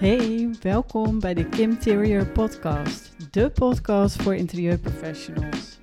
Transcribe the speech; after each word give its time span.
Hey, 0.00 0.50
welkom 0.60 1.20
bij 1.20 1.34
de 1.34 1.48
Kim 1.48 1.78
Terrier 1.78 2.26
Podcast, 2.26 3.32
de 3.32 3.50
podcast 3.50 4.22
voor 4.22 4.34
interieurprofessionals. 4.34 5.78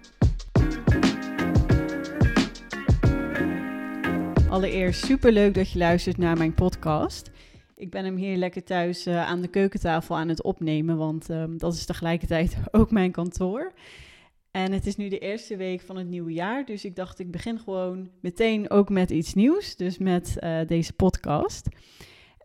Allereerst 4.49 5.05
super 5.05 5.31
leuk 5.31 5.53
dat 5.53 5.71
je 5.71 5.77
luistert 5.77 6.17
naar 6.17 6.37
mijn 6.37 6.53
podcast. 6.53 7.31
Ik 7.75 7.91
ben 7.91 8.05
hem 8.05 8.15
hier 8.15 8.37
lekker 8.37 8.63
thuis 8.63 9.05
eh, 9.05 9.27
aan 9.27 9.41
de 9.41 9.47
keukentafel 9.47 10.15
aan 10.17 10.29
het 10.29 10.43
opnemen, 10.43 10.97
want 10.97 11.29
ehm, 11.29 11.57
dat 11.57 11.73
is 11.73 11.85
tegelijkertijd 11.85 12.57
ook 12.71 12.91
mijn 12.91 13.11
kantoor. 13.11 13.73
En 14.51 14.71
het 14.71 14.85
is 14.85 14.95
nu 14.95 15.09
de 15.09 15.19
eerste 15.19 15.55
week 15.55 15.81
van 15.81 15.97
het 15.97 16.07
nieuwe 16.07 16.33
jaar, 16.33 16.65
dus 16.65 16.85
ik 16.85 16.95
dacht 16.95 17.19
ik 17.19 17.31
begin 17.31 17.59
gewoon 17.59 18.09
meteen 18.21 18.69
ook 18.69 18.89
met 18.89 19.09
iets 19.09 19.33
nieuws, 19.33 19.75
dus 19.75 19.97
met 19.97 20.37
uh, 20.39 20.59
deze 20.67 20.93
podcast. 20.93 21.67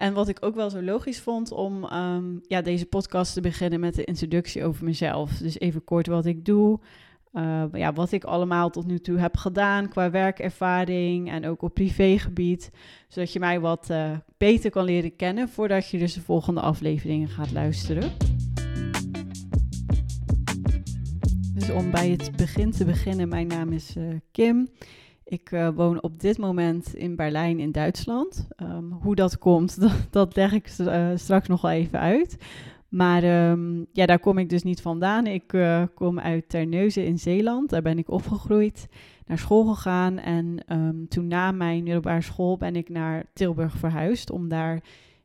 En 0.02 0.14
wat 0.14 0.28
ik 0.28 0.38
ook 0.40 0.54
wel 0.54 0.70
zo 0.70 0.82
logisch 0.82 1.20
vond 1.20 1.52
om 1.52 1.84
ehm, 1.84 2.24
ja, 2.42 2.62
deze 2.62 2.86
podcast 2.86 3.32
te 3.32 3.40
beginnen 3.40 3.80
met 3.80 3.94
de 3.94 4.04
introductie 4.04 4.64
over 4.64 4.84
mezelf. 4.84 5.30
Dus 5.32 5.58
even 5.58 5.84
kort 5.84 6.06
wat 6.06 6.26
ik 6.26 6.44
doe, 6.44 6.80
uh, 7.32 7.64
ja, 7.72 7.92
wat 7.92 8.12
ik 8.12 8.24
allemaal 8.24 8.70
tot 8.70 8.86
nu 8.86 8.98
toe 8.98 9.18
heb 9.18 9.36
gedaan 9.36 9.88
qua 9.88 10.10
werkervaring 10.10 11.30
en 11.30 11.46
ook 11.46 11.62
op 11.62 11.74
privégebied. 11.74 12.70
Zodat 13.08 13.32
je 13.32 13.38
mij 13.38 13.60
wat 13.60 13.88
uh, 13.90 14.10
beter 14.36 14.70
kan 14.70 14.84
leren 14.84 15.16
kennen 15.16 15.48
voordat 15.48 15.88
je 15.88 15.98
dus 15.98 16.14
de 16.14 16.20
volgende 16.20 16.60
afleveringen 16.60 17.28
gaat 17.28 17.52
luisteren. 17.52 18.10
Dus 21.54 21.70
om 21.70 21.90
bij 21.90 22.10
het 22.10 22.36
begin 22.36 22.70
te 22.70 22.84
beginnen, 22.84 23.28
mijn 23.28 23.46
naam 23.46 23.72
is 23.72 23.96
uh, 23.96 24.04
Kim. 24.30 24.68
Ik 25.24 25.50
uh, 25.50 25.68
woon 25.74 26.02
op 26.02 26.20
dit 26.20 26.38
moment 26.38 26.94
in 26.94 27.16
Berlijn 27.16 27.60
in 27.60 27.72
Duitsland. 27.72 28.48
Um, 28.62 28.92
hoe 28.92 29.14
dat 29.14 29.38
komt, 29.38 29.80
dat, 29.80 30.06
dat 30.10 30.36
leg 30.36 30.52
ik 30.52 30.74
uh, 30.78 31.10
straks 31.14 31.48
nog 31.48 31.60
wel 31.60 31.70
even 31.70 31.98
uit. 31.98 32.38
Maar 32.88 33.50
um, 33.50 33.86
ja, 33.92 34.06
daar 34.06 34.18
kom 34.18 34.38
ik 34.38 34.48
dus 34.48 34.62
niet 34.62 34.80
vandaan. 34.80 35.26
Ik 35.26 35.52
uh, 35.52 35.82
kom 35.94 36.20
uit 36.20 36.48
Terneuzen 36.48 37.04
in 37.04 37.18
Zeeland. 37.18 37.70
Daar 37.70 37.82
ben 37.82 37.98
ik 37.98 38.10
opgegroeid, 38.10 38.88
naar 39.26 39.38
school 39.38 39.64
gegaan. 39.64 40.18
En 40.18 40.64
um, 40.68 41.08
toen 41.08 41.26
na 41.26 41.52
mijn 41.52 41.82
middelbare 41.82 42.22
school 42.22 42.56
ben 42.56 42.76
ik 42.76 42.88
naar 42.88 43.24
Tilburg 43.32 43.76
verhuisd 43.76 44.30
om 44.30 44.48
daar 44.48 44.82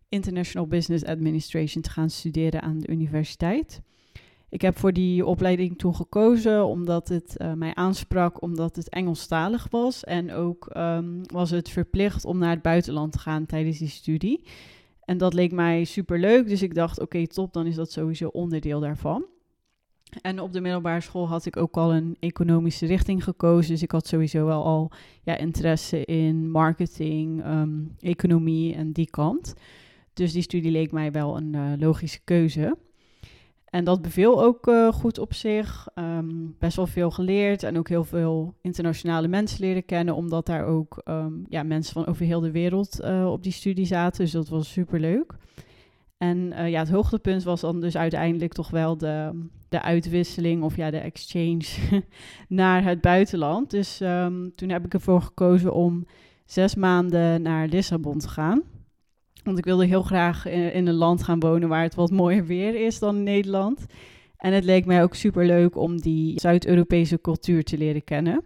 International 0.09 0.67
Business 0.67 1.05
Administration 1.05 1.81
te 1.81 1.89
gaan 1.89 2.09
studeren 2.09 2.61
aan 2.61 2.79
de 2.79 2.87
universiteit. 2.87 3.81
Ik 4.49 4.61
heb 4.61 4.77
voor 4.77 4.93
die 4.93 5.25
opleiding 5.25 5.77
toen 5.77 5.95
gekozen 5.95 6.65
omdat 6.65 7.07
het 7.07 7.35
uh, 7.37 7.53
mij 7.53 7.75
aansprak, 7.75 8.41
omdat 8.41 8.75
het 8.75 8.89
Engelstalig 8.89 9.67
was. 9.69 10.03
En 10.03 10.31
ook 10.31 10.69
um, 10.77 11.21
was 11.25 11.49
het 11.49 11.69
verplicht 11.69 12.25
om 12.25 12.37
naar 12.37 12.49
het 12.49 12.61
buitenland 12.61 13.11
te 13.11 13.19
gaan 13.19 13.45
tijdens 13.45 13.77
die 13.77 13.87
studie. 13.87 14.47
En 14.99 15.17
dat 15.17 15.33
leek 15.33 15.51
mij 15.51 15.83
super 15.83 16.19
leuk, 16.19 16.47
dus 16.47 16.61
ik 16.61 16.75
dacht: 16.75 16.99
oké, 16.99 17.27
top, 17.27 17.53
dan 17.53 17.65
is 17.65 17.75
dat 17.75 17.91
sowieso 17.91 18.27
onderdeel 18.27 18.79
daarvan. 18.79 19.25
En 20.21 20.39
op 20.39 20.53
de 20.53 20.61
middelbare 20.61 21.01
school 21.01 21.27
had 21.27 21.45
ik 21.45 21.57
ook 21.57 21.77
al 21.77 21.93
een 21.93 22.17
economische 22.19 22.85
richting 22.85 23.23
gekozen. 23.23 23.71
Dus 23.71 23.81
ik 23.81 23.91
had 23.91 24.07
sowieso 24.07 24.45
wel 24.45 24.63
al 24.63 24.91
ja, 25.23 25.37
interesse 25.37 26.05
in 26.05 26.51
marketing, 26.51 27.45
um, 27.45 27.95
economie 27.99 28.75
en 28.75 28.91
die 28.91 29.09
kant. 29.09 29.53
Dus 30.13 30.31
die 30.31 30.41
studie 30.41 30.71
leek 30.71 30.91
mij 30.91 31.11
wel 31.11 31.37
een 31.37 31.53
uh, 31.53 31.71
logische 31.77 32.19
keuze. 32.23 32.77
En 33.69 33.83
dat 33.83 34.01
beviel 34.01 34.43
ook 34.43 34.67
uh, 34.67 34.91
goed 34.91 35.19
op 35.19 35.33
zich. 35.33 35.87
Um, 35.95 36.55
best 36.59 36.75
wel 36.75 36.87
veel 36.87 37.11
geleerd 37.11 37.63
en 37.63 37.77
ook 37.77 37.89
heel 37.89 38.03
veel 38.03 38.53
internationale 38.61 39.27
mensen 39.27 39.59
leren 39.59 39.85
kennen, 39.85 40.15
omdat 40.15 40.45
daar 40.45 40.65
ook 40.65 41.01
um, 41.05 41.45
ja, 41.49 41.63
mensen 41.63 41.93
van 41.93 42.05
over 42.05 42.25
heel 42.25 42.39
de 42.39 42.51
wereld 42.51 42.99
uh, 43.01 43.31
op 43.31 43.43
die 43.43 43.51
studie 43.51 43.85
zaten. 43.85 44.23
Dus 44.23 44.31
dat 44.31 44.49
was 44.49 44.71
super 44.71 44.99
leuk. 44.99 45.35
En 46.17 46.37
uh, 46.37 46.69
ja, 46.69 46.79
het 46.79 46.89
hoogtepunt 46.89 47.43
was 47.43 47.61
dan 47.61 47.79
dus 47.81 47.97
uiteindelijk 47.97 48.53
toch 48.53 48.69
wel 48.69 48.97
de, 48.97 49.45
de 49.69 49.81
uitwisseling 49.81 50.63
of 50.63 50.75
ja, 50.75 50.91
de 50.91 50.97
exchange 50.97 51.65
naar 52.47 52.83
het 52.83 53.01
buitenland. 53.01 53.69
Dus 53.69 53.99
um, 54.01 54.55
toen 54.55 54.69
heb 54.69 54.85
ik 54.85 54.93
ervoor 54.93 55.21
gekozen 55.21 55.73
om 55.73 56.05
zes 56.45 56.75
maanden 56.75 57.41
naar 57.41 57.67
Lissabon 57.67 58.17
te 58.17 58.29
gaan. 58.29 58.63
Want 59.47 59.59
ik 59.59 59.65
wilde 59.65 59.85
heel 59.85 60.03
graag 60.03 60.45
in, 60.45 60.73
in, 60.73 60.87
een 60.87 60.93
land 60.93 61.23
gaan 61.23 61.39
wonen 61.39 61.69
waar 61.69 61.83
het 61.83 61.95
wat 61.95 62.11
mooier 62.11 62.45
weer 62.45 62.85
is 62.85 62.99
dan 62.99 63.23
Nederland. 63.23 63.85
En 64.37 64.53
het 64.53 64.63
leek 64.63 64.85
mij 64.85 65.03
ook 65.03 65.15
super 65.15 65.45
leuk 65.45 65.75
om 65.75 66.01
die 66.01 66.39
Zuid-Europese 66.39 67.21
cultuur 67.21 67.63
te 67.63 67.77
leren 67.77 68.03
kennen. 68.03 68.43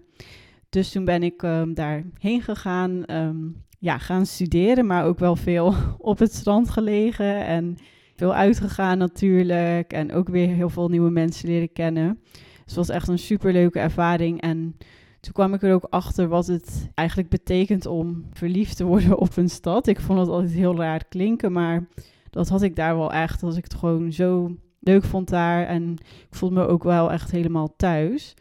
Dus 0.70 0.92
toen 0.92 1.06
ben 1.06 1.24
ik 1.24 1.42
um, 1.42 1.74
daarheen 1.74 2.42
gegaan, 2.42 3.04
um, 3.12 3.64
ja, 3.80 3.98
gaan 3.98 4.26
studeren, 4.26 4.86
maar 4.86 5.06
ook 5.06 5.20
wel 5.20 5.36
veel 5.36 5.74
op 6.12 6.20
het 6.20 6.34
strand 6.34 6.70
gelegen 6.70 7.46
en 7.46 7.78
veel 8.16 8.34
uitgegaan 8.34 8.98
natuurlijk. 8.98 9.94
En 9.94 10.14
ook 10.14 10.30
weer 10.30 10.48
heel 10.48 10.70
veel 10.70 10.90
nieuwe 10.90 11.12
mensen 11.12 11.50
leren 11.50 11.74
kennen. 11.74 12.20
Dus 12.32 12.42
het 12.66 12.76
was 12.76 12.90
echt 12.90 13.08
een 13.08 13.20
super 13.20 13.54
leuke 13.54 13.80
ervaring. 13.80 14.42
En 14.42 14.78
toen 15.22 15.34
kwam 15.34 15.54
ik 15.54 15.62
er 15.62 15.74
ook 15.74 15.88
achter 15.90 16.28
wat 16.28 16.48
het 16.48 16.90
eigenlijk 16.94 17.30
betekent 17.30 17.86
om 17.86 18.26
verliefd 18.34 18.78
te 18.78 18.84
worden 18.84 19.18
op 19.18 19.38
een 19.38 19.50
stad. 19.50 19.88
Ik 19.88 20.00
vond 20.00 20.20
het 20.20 20.28
altijd 20.28 20.52
heel 20.52 20.76
raar 20.76 21.06
klinken, 21.06 21.52
maar 21.52 21.88
dat 22.30 22.50
had 22.50 22.62
ik 22.62 22.76
daar 22.76 22.98
wel 22.98 23.12
echt. 23.12 23.42
Dat 23.42 23.58
ik 23.58 23.64
het 23.64 23.74
gewoon 23.74 24.12
zo 24.12 24.56
leuk 24.80 25.04
vond 25.04 25.30
daar. 25.30 25.66
En 25.66 25.92
ik 26.30 26.36
voelde 26.36 26.56
me 26.56 26.68
ook 26.68 26.84
wel 26.84 27.12
echt 27.12 27.32
helemaal 27.32 27.76
thuis. 27.76 28.36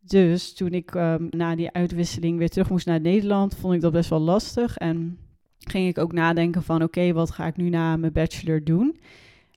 Dus 0.00 0.54
toen 0.54 0.72
ik 0.72 0.94
um, 0.94 1.26
na 1.30 1.54
die 1.54 1.70
uitwisseling 1.70 2.38
weer 2.38 2.48
terug 2.48 2.70
moest 2.70 2.86
naar 2.86 3.00
Nederland, 3.00 3.56
vond 3.56 3.74
ik 3.74 3.80
dat 3.80 3.92
best 3.92 4.10
wel 4.10 4.20
lastig. 4.20 4.76
En 4.76 5.18
ging 5.58 5.88
ik 5.88 5.98
ook 5.98 6.12
nadenken 6.12 6.62
van 6.62 6.82
oké, 6.82 7.12
wat 7.12 7.30
ga 7.30 7.46
ik 7.46 7.56
nu 7.56 7.68
na 7.68 7.96
mijn 7.96 8.12
bachelor 8.12 8.64
doen? 8.64 8.98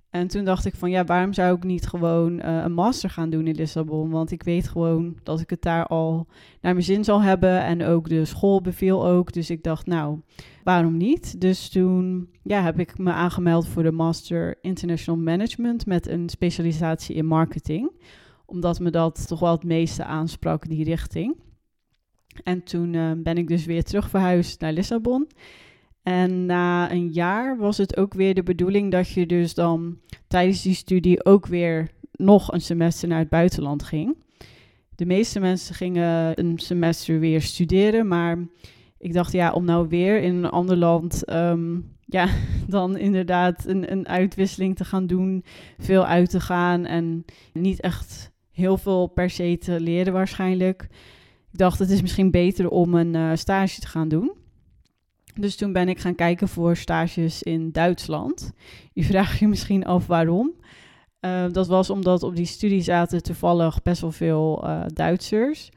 En 0.09 0.27
toen 0.27 0.43
dacht 0.43 0.65
ik 0.65 0.75
van 0.75 0.89
ja, 0.89 1.03
waarom 1.03 1.33
zou 1.33 1.55
ik 1.55 1.63
niet 1.63 1.87
gewoon 1.87 2.33
uh, 2.33 2.61
een 2.63 2.73
master 2.73 3.09
gaan 3.09 3.29
doen 3.29 3.47
in 3.47 3.55
Lissabon? 3.55 4.09
Want 4.09 4.31
ik 4.31 4.43
weet 4.43 4.67
gewoon 4.67 5.17
dat 5.23 5.39
ik 5.39 5.49
het 5.49 5.61
daar 5.61 5.85
al 5.85 6.27
naar 6.61 6.73
mijn 6.73 6.85
zin 6.85 7.03
zal 7.03 7.21
hebben. 7.21 7.63
En 7.63 7.83
ook 7.83 8.09
de 8.09 8.25
school 8.25 8.61
beviel 8.61 9.07
ook. 9.07 9.33
Dus 9.33 9.49
ik 9.49 9.63
dacht, 9.63 9.85
nou, 9.85 10.19
waarom 10.63 10.97
niet? 10.97 11.41
Dus 11.41 11.69
toen 11.69 12.29
ja, 12.43 12.63
heb 12.63 12.79
ik 12.79 12.97
me 12.97 13.11
aangemeld 13.11 13.67
voor 13.67 13.83
de 13.83 13.91
Master 13.91 14.57
International 14.61 15.19
Management 15.19 15.85
met 15.85 16.07
een 16.07 16.29
specialisatie 16.29 17.15
in 17.15 17.25
marketing. 17.25 17.91
Omdat 18.45 18.79
me 18.79 18.89
dat 18.89 19.27
toch 19.27 19.39
wel 19.39 19.51
het 19.51 19.63
meeste 19.63 20.03
aansprak, 20.03 20.69
die 20.69 20.83
richting. 20.83 21.35
En 22.43 22.63
toen 22.63 22.93
uh, 22.93 23.11
ben 23.17 23.37
ik 23.37 23.47
dus 23.47 23.65
weer 23.65 23.83
terug 23.83 24.09
verhuisd 24.09 24.61
naar 24.61 24.73
Lissabon. 24.73 25.27
En 26.03 26.45
na 26.45 26.91
een 26.91 27.09
jaar 27.11 27.57
was 27.57 27.77
het 27.77 27.97
ook 27.97 28.13
weer 28.13 28.33
de 28.33 28.43
bedoeling 28.43 28.91
dat 28.91 29.09
je 29.09 29.25
dus 29.25 29.53
dan 29.53 29.97
tijdens 30.27 30.61
die 30.61 30.73
studie 30.73 31.25
ook 31.25 31.45
weer 31.45 31.89
nog 32.11 32.51
een 32.51 32.61
semester 32.61 33.07
naar 33.07 33.19
het 33.19 33.29
buitenland 33.29 33.83
ging. 33.83 34.17
De 34.95 35.05
meeste 35.05 35.39
mensen 35.39 35.75
gingen 35.75 36.39
een 36.39 36.59
semester 36.59 37.19
weer 37.19 37.41
studeren, 37.41 38.07
maar 38.07 38.37
ik 38.97 39.13
dacht 39.13 39.31
ja, 39.31 39.51
om 39.51 39.65
nou 39.65 39.87
weer 39.87 40.21
in 40.21 40.35
een 40.35 40.49
ander 40.49 40.77
land, 40.77 41.31
um, 41.33 41.95
ja, 42.05 42.27
dan 42.67 42.97
inderdaad 42.97 43.65
een, 43.65 43.91
een 43.91 44.07
uitwisseling 44.07 44.75
te 44.75 44.85
gaan 44.85 45.07
doen, 45.07 45.43
veel 45.77 46.05
uit 46.05 46.29
te 46.29 46.39
gaan 46.39 46.85
en 46.85 47.25
niet 47.53 47.79
echt 47.79 48.31
heel 48.51 48.77
veel 48.77 49.07
per 49.07 49.29
se 49.29 49.57
te 49.57 49.79
leren 49.79 50.13
waarschijnlijk. 50.13 50.87
Ik 51.51 51.57
dacht 51.57 51.79
het 51.79 51.89
is 51.89 52.01
misschien 52.01 52.31
beter 52.31 52.69
om 52.69 52.93
een 52.93 53.13
uh, 53.13 53.31
stage 53.33 53.79
te 53.79 53.87
gaan 53.87 54.07
doen. 54.07 54.31
Dus 55.39 55.55
toen 55.55 55.73
ben 55.73 55.89
ik 55.89 55.99
gaan 55.99 56.15
kijken 56.15 56.47
voor 56.47 56.75
stages 56.75 57.43
in 57.43 57.71
Duitsland. 57.71 58.51
Je 58.93 59.03
vraagt 59.03 59.39
je 59.39 59.47
misschien 59.47 59.85
af 59.85 60.07
waarom. 60.07 60.53
Uh, 61.21 61.45
dat 61.51 61.67
was 61.67 61.89
omdat 61.89 62.23
op 62.23 62.35
die 62.35 62.45
studie 62.45 62.81
zaten 62.81 63.23
toevallig 63.23 63.81
best 63.81 64.01
wel 64.01 64.11
veel 64.11 64.63
uh, 64.65 64.81
Duitsers. 64.93 65.69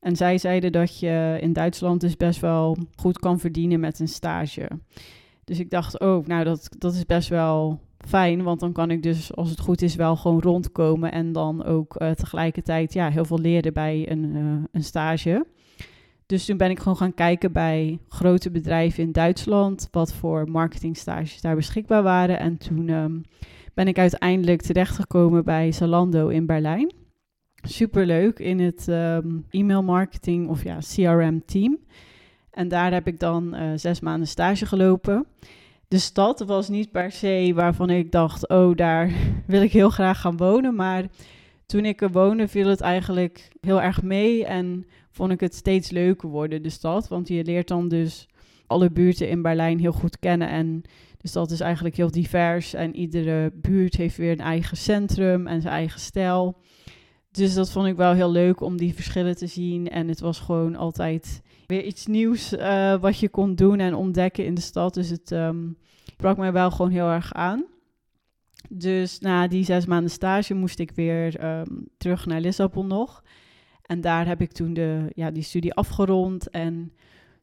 En 0.00 0.16
zij 0.16 0.38
zeiden 0.38 0.72
dat 0.72 0.98
je 0.98 1.38
in 1.40 1.52
Duitsland 1.52 2.00
dus 2.00 2.16
best 2.16 2.40
wel 2.40 2.76
goed 2.96 3.18
kan 3.18 3.38
verdienen 3.38 3.80
met 3.80 3.98
een 3.98 4.08
stage. 4.08 4.68
Dus 5.44 5.58
ik 5.58 5.70
dacht 5.70 6.00
oh, 6.00 6.26
nou 6.26 6.44
dat, 6.44 6.68
dat 6.78 6.94
is 6.94 7.06
best 7.06 7.28
wel 7.28 7.80
fijn, 7.98 8.42
want 8.42 8.60
dan 8.60 8.72
kan 8.72 8.90
ik 8.90 9.02
dus 9.02 9.36
als 9.36 9.50
het 9.50 9.60
goed 9.60 9.82
is 9.82 9.94
wel 9.94 10.16
gewoon 10.16 10.40
rondkomen 10.40 11.12
en 11.12 11.32
dan 11.32 11.64
ook 11.64 12.00
uh, 12.00 12.10
tegelijkertijd 12.10 12.92
ja, 12.92 13.10
heel 13.10 13.24
veel 13.24 13.38
leren 13.38 13.72
bij 13.72 14.10
een, 14.10 14.34
een 14.72 14.84
stage. 14.84 15.46
Dus 16.30 16.44
toen 16.44 16.56
ben 16.56 16.70
ik 16.70 16.78
gewoon 16.78 16.96
gaan 16.96 17.14
kijken 17.14 17.52
bij 17.52 17.98
grote 18.08 18.50
bedrijven 18.50 19.02
in 19.02 19.12
Duitsland, 19.12 19.88
wat 19.90 20.14
voor 20.14 20.50
marketingstages 20.50 21.40
daar 21.40 21.54
beschikbaar 21.54 22.02
waren. 22.02 22.38
En 22.38 22.58
toen 22.58 22.88
um, 22.88 23.22
ben 23.74 23.88
ik 23.88 23.98
uiteindelijk 23.98 24.62
terechtgekomen 24.62 25.44
bij 25.44 25.72
Zalando 25.72 26.28
in 26.28 26.46
Berlijn. 26.46 26.92
Superleuk 27.62 28.38
in 28.38 28.60
het 28.60 28.86
um, 28.88 29.46
e-mail 29.50 29.82
marketing 29.82 30.48
of 30.48 30.64
ja, 30.64 30.78
CRM 30.78 31.44
team. 31.44 31.78
En 32.50 32.68
daar 32.68 32.92
heb 32.92 33.06
ik 33.06 33.18
dan 33.20 33.54
uh, 33.54 33.72
zes 33.74 34.00
maanden 34.00 34.28
stage 34.28 34.66
gelopen. 34.66 35.26
De 35.88 35.98
stad 35.98 36.40
was 36.40 36.68
niet 36.68 36.90
per 36.90 37.12
se 37.12 37.52
waarvan 37.54 37.90
ik 37.90 38.12
dacht, 38.12 38.48
oh, 38.48 38.76
daar 38.76 39.12
wil 39.46 39.62
ik 39.62 39.72
heel 39.72 39.90
graag 39.90 40.20
gaan 40.20 40.36
wonen. 40.36 40.74
Maar 40.74 41.04
toen 41.70 41.84
ik 41.84 42.02
er 42.02 42.10
woonde, 42.10 42.48
viel 42.48 42.68
het 42.68 42.80
eigenlijk 42.80 43.48
heel 43.60 43.82
erg 43.82 44.02
mee 44.02 44.44
en 44.44 44.86
vond 45.10 45.32
ik 45.32 45.40
het 45.40 45.54
steeds 45.54 45.90
leuker 45.90 46.28
worden, 46.28 46.62
de 46.62 46.70
stad. 46.70 47.08
Want 47.08 47.28
je 47.28 47.44
leert 47.44 47.68
dan 47.68 47.88
dus 47.88 48.28
alle 48.66 48.90
buurten 48.90 49.28
in 49.28 49.42
Berlijn 49.42 49.78
heel 49.78 49.92
goed 49.92 50.18
kennen. 50.18 50.48
En 50.48 50.82
Dus 51.20 51.32
dat 51.32 51.50
is 51.50 51.60
eigenlijk 51.60 51.96
heel 51.96 52.10
divers 52.10 52.74
en 52.74 52.96
iedere 52.96 53.52
buurt 53.54 53.96
heeft 53.96 54.16
weer 54.16 54.32
een 54.32 54.40
eigen 54.40 54.76
centrum 54.76 55.46
en 55.46 55.60
zijn 55.60 55.74
eigen 55.74 56.00
stijl. 56.00 56.56
Dus 57.30 57.54
dat 57.54 57.70
vond 57.70 57.86
ik 57.86 57.96
wel 57.96 58.12
heel 58.12 58.30
leuk 58.30 58.60
om 58.60 58.76
die 58.76 58.94
verschillen 58.94 59.36
te 59.36 59.46
zien. 59.46 59.88
En 59.88 60.08
het 60.08 60.20
was 60.20 60.40
gewoon 60.40 60.76
altijd 60.76 61.42
weer 61.66 61.84
iets 61.84 62.06
nieuws 62.06 62.52
uh, 62.52 63.00
wat 63.00 63.18
je 63.18 63.28
kon 63.28 63.54
doen 63.54 63.78
en 63.78 63.94
ontdekken 63.94 64.44
in 64.44 64.54
de 64.54 64.60
stad. 64.60 64.94
Dus 64.94 65.08
het 65.10 65.30
um, 65.30 65.76
brak 66.16 66.36
mij 66.36 66.52
wel 66.52 66.70
gewoon 66.70 66.90
heel 66.90 67.08
erg 67.08 67.32
aan. 67.32 67.64
Dus 68.72 69.18
na 69.18 69.48
die 69.48 69.64
zes 69.64 69.86
maanden 69.86 70.10
stage 70.10 70.54
moest 70.54 70.78
ik 70.78 70.90
weer 70.90 71.44
um, 71.44 71.88
terug 71.96 72.26
naar 72.26 72.40
Lissabon 72.40 72.86
nog. 72.86 73.22
En 73.82 74.00
daar 74.00 74.26
heb 74.26 74.40
ik 74.40 74.52
toen 74.52 74.74
de, 74.74 75.10
ja, 75.14 75.30
die 75.30 75.42
studie 75.42 75.74
afgerond. 75.74 76.50
En 76.50 76.92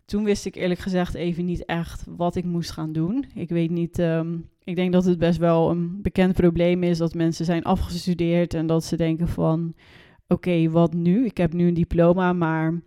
toen 0.06 0.24
wist 0.24 0.46
ik 0.46 0.56
eerlijk 0.56 0.80
gezegd 0.80 1.14
even 1.14 1.46
niet 1.46 1.66
echt 1.66 2.04
wat 2.08 2.36
ik 2.36 2.44
moest 2.44 2.72
gaan 2.72 2.92
doen. 2.92 3.26
Ik 3.34 3.50
weet 3.50 3.70
niet, 3.70 4.00
um, 4.00 4.50
ik 4.64 4.76
denk 4.76 4.92
dat 4.92 5.06
het 5.06 5.18
best 5.18 5.38
wel 5.38 5.70
een 5.70 6.02
bekend 6.02 6.34
probleem 6.34 6.84
is 6.84 6.98
dat 6.98 7.14
mensen 7.14 7.46
zijn 7.46 7.64
afgestudeerd 7.64 8.54
en 8.54 8.68
dat 8.68 8.84
ze 8.84 8.98
denken 8.98 9.28
van, 9.28 9.74
oké, 10.28 10.70
wat 10.70 10.94
nu? 10.94 11.26
Ik 11.26 11.38
heb 11.38 11.54
nu 11.54 11.68
een 11.68 11.74
diploma, 11.74 12.34
maar 12.34 12.82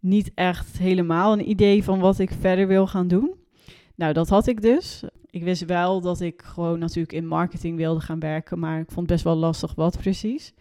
niet 0.00 0.30
echt 0.34 0.78
helemaal 0.78 1.32
een 1.32 1.50
idee 1.50 1.84
van 1.84 1.98
wat 1.98 2.18
ik 2.18 2.30
verder 2.40 2.66
wil 2.66 2.86
gaan 2.86 3.08
doen. 3.08 3.34
Nou, 3.94 4.12
dat 4.12 4.28
had 4.28 4.46
ik 4.46 4.62
dus. 4.62 5.04
Ik 5.32 5.42
wist 5.42 5.64
wel 5.64 6.00
dat 6.00 6.20
ik 6.20 6.42
gewoon 6.42 6.78
natuurlijk 6.78 7.12
in 7.12 7.26
marketing 7.26 7.76
wilde 7.76 8.00
gaan 8.00 8.20
werken, 8.20 8.58
maar 8.58 8.80
ik 8.80 8.90
vond 8.90 8.98
het 8.98 9.06
best 9.06 9.24
wel 9.24 9.36
lastig 9.36 9.74
wat 9.74 9.98
precies. 9.98 10.54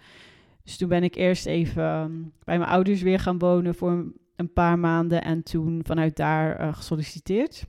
Dus 0.63 0.77
toen 0.77 0.89
ben 0.89 1.03
ik 1.03 1.15
eerst 1.15 1.45
even 1.45 1.83
ehm, 1.83 2.11
bij 2.43 2.57
mijn 2.57 2.69
ouders 2.69 3.01
weer 3.01 3.19
gaan 3.19 3.37
wonen 3.37 3.75
voor 3.75 4.13
een 4.35 4.53
paar 4.53 4.79
maanden 4.79 5.23
en 5.23 5.43
toen 5.43 5.81
vanuit 5.85 6.15
daar 6.15 6.61
uh, 6.61 6.73
gesolliciteerd. 6.73 7.65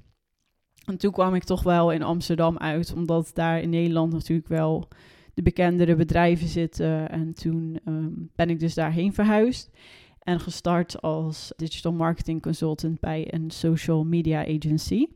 En 0.85 0.97
toen 0.97 1.13
kwam 1.13 1.35
ik 1.35 1.45
toch 1.45 1.63
wel 1.63 1.93
in 1.93 2.03
Amsterdam 2.03 2.59
uit, 2.59 2.93
omdat 2.95 3.31
daar 3.35 3.61
in 3.61 3.71
Nederland 3.71 4.13
natuurlijk 4.13 4.49
wel 4.49 4.89
de 5.35 5.43
bekendere 5.43 5.95
bedrijven 5.95 6.49
zitten. 6.49 7.11
En 7.11 7.35
toen 7.35 7.79
um, 7.85 8.31
ben 8.35 8.51
ik 8.51 8.61
dus 8.61 8.75
daarheen 8.75 9.13
verhuisd 9.13 9.71
en 10.19 10.41
gestart 10.41 11.01
als 11.01 11.53
digital 11.57 11.93
marketing 11.93 12.43
consultant 12.43 13.01
bij 13.01 13.35
een 13.35 13.51
social 13.51 14.05
media 14.05 14.47
agency. 14.47 15.07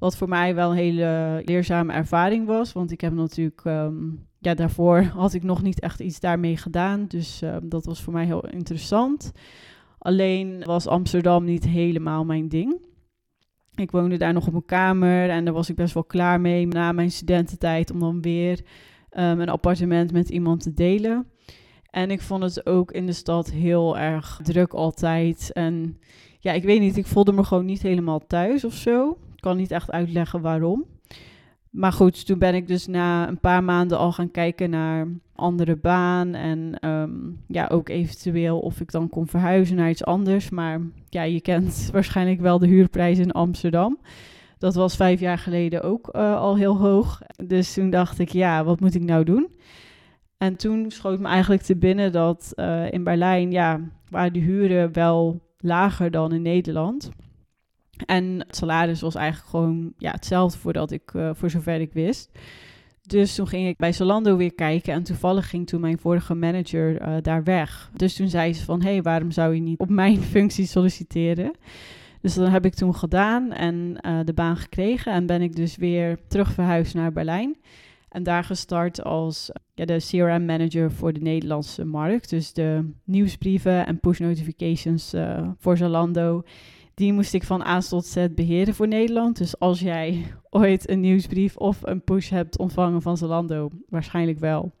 Wat 0.00 0.16
voor 0.16 0.28
mij 0.28 0.54
wel 0.54 0.70
een 0.70 0.76
hele 0.76 1.42
leerzame 1.44 1.92
ervaring 1.92 2.46
was, 2.46 2.72
want 2.72 2.90
ik 2.90 3.00
heb 3.00 3.12
natuurlijk, 3.12 3.64
um, 3.64 4.26
ja, 4.38 4.54
daarvoor 4.54 5.02
had 5.02 5.32
ik 5.32 5.42
nog 5.42 5.62
niet 5.62 5.80
echt 5.80 6.00
iets 6.00 6.20
daarmee 6.20 6.56
gedaan. 6.56 7.04
Dus 7.08 7.42
um, 7.42 7.68
dat 7.68 7.84
was 7.84 8.02
voor 8.02 8.12
mij 8.12 8.24
heel 8.24 8.46
interessant. 8.48 9.32
Alleen 9.98 10.62
was 10.64 10.86
Amsterdam 10.86 11.44
niet 11.44 11.64
helemaal 11.64 12.24
mijn 12.24 12.48
ding. 12.48 12.88
Ik 13.74 13.90
woonde 13.90 14.16
daar 14.16 14.32
nog 14.32 14.46
op 14.46 14.54
een 14.54 14.64
kamer 14.64 15.28
en 15.28 15.44
daar 15.44 15.54
was 15.54 15.68
ik 15.68 15.76
best 15.76 15.94
wel 15.94 16.04
klaar 16.04 16.40
mee 16.40 16.66
na 16.66 16.92
mijn 16.92 17.10
studententijd 17.10 17.90
om 17.90 18.00
dan 18.00 18.20
weer 18.20 18.60
um, 19.10 19.40
een 19.40 19.48
appartement 19.48 20.12
met 20.12 20.28
iemand 20.28 20.62
te 20.62 20.72
delen. 20.72 21.26
En 21.90 22.10
ik 22.10 22.20
vond 22.20 22.42
het 22.42 22.66
ook 22.66 22.92
in 22.92 23.06
de 23.06 23.12
stad 23.12 23.50
heel 23.50 23.98
erg 23.98 24.40
druk 24.42 24.72
altijd. 24.72 25.52
En 25.52 25.98
ja, 26.38 26.52
ik 26.52 26.64
weet 26.64 26.80
niet, 26.80 26.96
ik 26.96 27.06
voelde 27.06 27.32
me 27.32 27.44
gewoon 27.44 27.64
niet 27.64 27.82
helemaal 27.82 28.26
thuis 28.26 28.64
of 28.64 28.74
zo. 28.74 29.18
Kan 29.40 29.56
niet 29.56 29.70
echt 29.70 29.90
uitleggen 29.90 30.40
waarom. 30.40 30.84
Maar 31.70 31.92
goed, 31.92 32.26
toen 32.26 32.38
ben 32.38 32.54
ik 32.54 32.68
dus 32.68 32.86
na 32.86 33.28
een 33.28 33.40
paar 33.40 33.64
maanden 33.64 33.98
al 33.98 34.12
gaan 34.12 34.30
kijken 34.30 34.70
naar 34.70 35.08
andere 35.34 35.76
baan. 35.76 36.34
En 36.34 36.88
um, 36.88 37.40
ja, 37.46 37.66
ook 37.72 37.88
eventueel 37.88 38.58
of 38.58 38.80
ik 38.80 38.90
dan 38.90 39.08
kon 39.08 39.26
verhuizen 39.26 39.76
naar 39.76 39.90
iets 39.90 40.04
anders. 40.04 40.50
Maar 40.50 40.80
ja, 41.08 41.22
je 41.22 41.40
kent 41.40 41.88
waarschijnlijk 41.92 42.40
wel 42.40 42.58
de 42.58 42.66
huurprijs 42.66 43.18
in 43.18 43.32
Amsterdam. 43.32 43.98
Dat 44.58 44.74
was 44.74 44.96
vijf 44.96 45.20
jaar 45.20 45.38
geleden 45.38 45.82
ook 45.82 46.16
uh, 46.16 46.36
al 46.36 46.56
heel 46.56 46.76
hoog. 46.76 47.20
Dus 47.46 47.74
toen 47.74 47.90
dacht 47.90 48.18
ik, 48.18 48.28
ja, 48.28 48.64
wat 48.64 48.80
moet 48.80 48.94
ik 48.94 49.02
nou 49.02 49.24
doen? 49.24 49.48
En 50.38 50.56
toen 50.56 50.90
schoot 50.90 51.18
me 51.18 51.28
eigenlijk 51.28 51.62
te 51.62 51.76
binnen 51.76 52.12
dat 52.12 52.52
uh, 52.54 52.92
in 52.92 53.04
Berlijn, 53.04 53.50
ja, 53.50 53.80
waren 54.08 54.32
de 54.32 54.38
huren 54.38 54.92
wel 54.92 55.40
lager 55.58 56.10
dan 56.10 56.32
in 56.32 56.42
Nederland. 56.42 57.10
En 58.06 58.24
het 58.46 58.56
salaris 58.56 59.00
was 59.00 59.14
eigenlijk 59.14 59.50
gewoon 59.50 59.92
ja, 59.98 60.10
hetzelfde 60.10 60.58
voordat 60.58 60.90
ik, 60.90 61.12
uh, 61.12 61.30
voor 61.34 61.50
zover 61.50 61.80
ik 61.80 61.92
wist. 61.92 62.30
Dus 63.10 63.34
toen 63.34 63.48
ging 63.48 63.68
ik 63.68 63.76
bij 63.76 63.92
Zalando 63.92 64.36
weer 64.36 64.54
kijken 64.54 64.92
en 64.92 65.02
toevallig 65.02 65.48
ging 65.48 65.66
toen 65.66 65.80
mijn 65.80 65.98
vorige 65.98 66.34
manager 66.34 67.02
uh, 67.02 67.16
daar 67.22 67.44
weg. 67.44 67.90
Dus 67.96 68.14
toen 68.14 68.28
zei 68.28 68.54
ze 68.54 68.64
van, 68.64 68.82
hé, 68.82 68.90
hey, 68.90 69.02
waarom 69.02 69.30
zou 69.30 69.54
je 69.54 69.60
niet 69.60 69.78
op 69.78 69.88
mijn 69.88 70.22
functie 70.34 70.66
solliciteren? 70.66 71.52
Dus 72.20 72.34
dat 72.34 72.50
heb 72.50 72.64
ik 72.64 72.74
toen 72.74 72.94
gedaan 72.94 73.52
en 73.52 73.96
uh, 74.06 74.18
de 74.24 74.32
baan 74.32 74.56
gekregen 74.56 75.12
en 75.12 75.26
ben 75.26 75.42
ik 75.42 75.56
dus 75.56 75.76
weer 75.76 76.18
terug 76.28 76.52
verhuisd 76.52 76.94
naar 76.94 77.12
Berlijn. 77.12 77.56
En 78.08 78.22
daar 78.22 78.44
gestart 78.44 79.04
als 79.04 79.50
ja, 79.74 79.84
de 79.84 79.96
CRM-manager 79.96 80.92
voor 80.92 81.12
de 81.12 81.20
Nederlandse 81.20 81.84
markt. 81.84 82.30
Dus 82.30 82.52
de 82.52 82.90
nieuwsbrieven 83.04 83.86
en 83.86 84.00
push 84.00 84.18
notifications 84.18 85.14
voor 85.58 85.76
Zalando 85.76 86.42
die 87.00 87.12
moest 87.12 87.34
ik 87.34 87.44
van 87.44 87.62
A 87.62 87.80
tot 87.80 88.06
Z 88.06 88.26
beheren 88.34 88.74
voor 88.74 88.88
Nederland. 88.88 89.38
Dus 89.38 89.58
als 89.58 89.80
jij 89.80 90.24
ooit 90.50 90.90
een 90.90 91.00
nieuwsbrief 91.00 91.56
of 91.56 91.78
een 91.82 92.04
push 92.04 92.30
hebt 92.30 92.58
ontvangen 92.58 93.02
van 93.02 93.16
Zalando, 93.16 93.70
waarschijnlijk 93.88 94.38
wel, 94.38 94.72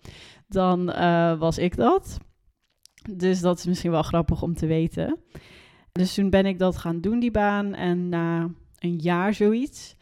dan 0.48 0.90
uh, 0.90 1.38
was 1.38 1.58
ik 1.58 1.76
dat. 1.76 2.18
Dus 3.16 3.40
dat 3.40 3.58
is 3.58 3.66
misschien 3.66 3.90
wel 3.90 4.02
grappig 4.02 4.42
om 4.42 4.54
te 4.54 4.66
weten. 4.66 5.18
Dus 5.92 6.14
toen 6.14 6.30
ben 6.30 6.46
ik 6.46 6.58
dat 6.58 6.76
gaan 6.76 7.00
doen, 7.00 7.20
die 7.20 7.30
baan. 7.30 7.74
En 7.74 8.08
na 8.08 8.50
een 8.78 8.98
jaar 8.98 9.34
zoiets 9.34 9.96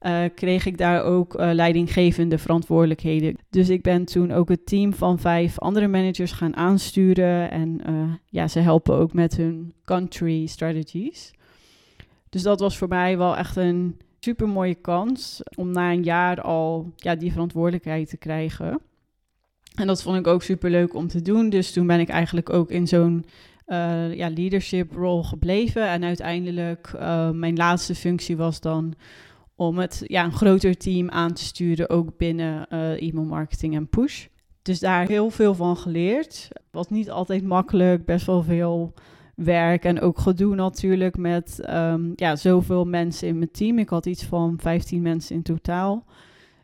uh, 0.00 0.24
kreeg 0.34 0.66
ik 0.66 0.78
daar 0.78 1.02
ook 1.02 1.40
uh, 1.40 1.50
leidinggevende 1.52 2.38
verantwoordelijkheden. 2.38 3.36
Dus 3.50 3.68
ik 3.68 3.82
ben 3.82 4.04
toen 4.04 4.32
ook 4.32 4.48
het 4.48 4.66
team 4.66 4.92
van 4.92 5.18
vijf 5.18 5.58
andere 5.58 5.88
managers 5.88 6.32
gaan 6.32 6.56
aansturen. 6.56 7.50
En 7.50 7.80
ja, 8.26 8.48
ze 8.48 8.58
helpen 8.58 8.94
ook 8.94 9.12
met 9.12 9.36
hun 9.36 9.74
country 9.84 10.46
strategies. 10.46 11.32
Dus 12.32 12.42
dat 12.42 12.60
was 12.60 12.78
voor 12.78 12.88
mij 12.88 13.18
wel 13.18 13.36
echt 13.36 13.56
een 13.56 13.96
super 14.20 14.48
mooie 14.48 14.74
kans 14.74 15.42
om 15.56 15.70
na 15.70 15.92
een 15.92 16.02
jaar 16.02 16.40
al 16.40 16.92
ja, 16.96 17.14
die 17.14 17.32
verantwoordelijkheid 17.32 18.08
te 18.08 18.16
krijgen. 18.16 18.80
En 19.74 19.86
dat 19.86 20.02
vond 20.02 20.18
ik 20.18 20.26
ook 20.26 20.42
super 20.42 20.70
leuk 20.70 20.94
om 20.94 21.08
te 21.08 21.22
doen. 21.22 21.48
Dus 21.48 21.72
toen 21.72 21.86
ben 21.86 22.00
ik 22.00 22.08
eigenlijk 22.08 22.50
ook 22.52 22.70
in 22.70 22.86
zo'n 22.86 23.24
uh, 23.66 24.14
ja, 24.14 24.30
leadership 24.30 24.92
rol 24.92 25.22
gebleven. 25.22 25.88
En 25.88 26.04
uiteindelijk, 26.04 26.92
uh, 26.94 27.30
mijn 27.30 27.56
laatste 27.56 27.94
functie 27.94 28.36
was 28.36 28.60
dan 28.60 28.94
om 29.54 29.78
het 29.78 30.02
ja, 30.06 30.24
een 30.24 30.32
groter 30.32 30.76
team 30.76 31.10
aan 31.10 31.32
te 31.32 31.44
sturen, 31.44 31.90
ook 31.90 32.16
binnen 32.16 32.66
uh, 32.70 33.02
e-mail 33.08 33.26
marketing 33.26 33.74
en 33.74 33.88
push. 33.88 34.26
Dus 34.62 34.80
daar 34.80 35.06
heel 35.06 35.30
veel 35.30 35.54
van 35.54 35.76
geleerd. 35.76 36.48
Was 36.70 36.88
niet 36.88 37.10
altijd 37.10 37.44
makkelijk, 37.44 38.04
best 38.04 38.26
wel 38.26 38.42
veel 38.42 38.94
werk 39.44 39.84
en 39.84 40.00
ook 40.00 40.18
gedoe 40.18 40.54
natuurlijk 40.54 41.16
met 41.16 41.60
um, 41.70 42.12
ja, 42.16 42.36
zoveel 42.36 42.84
mensen 42.84 43.28
in 43.28 43.38
mijn 43.38 43.50
team. 43.50 43.78
Ik 43.78 43.88
had 43.88 44.06
iets 44.06 44.24
van 44.24 44.58
15 44.60 45.02
mensen 45.02 45.36
in 45.36 45.42
totaal. 45.42 46.04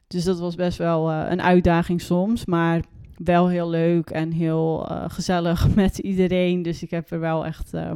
Dus 0.07 0.25
dat 0.25 0.39
was 0.39 0.55
best 0.55 0.79
wel 0.79 1.11
uh, 1.11 1.27
een 1.29 1.43
uitdaging 1.43 2.01
soms, 2.01 2.45
maar 2.45 2.83
wel 3.17 3.49
heel 3.49 3.69
leuk 3.69 4.11
en 4.11 4.33
heel 4.33 4.91
uh, 4.91 5.05
gezellig 5.09 5.75
met 5.75 5.99
iedereen. 5.99 6.63
Dus 6.63 6.83
ik 6.83 6.91
heb 6.91 7.11
er 7.11 7.21
wel 7.21 7.47
echt 7.47 7.75
uh, 7.75 7.93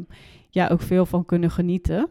ja, 0.50 0.68
ook 0.68 0.82
veel 0.82 1.06
van 1.06 1.24
kunnen 1.24 1.50
genieten. 1.50 2.08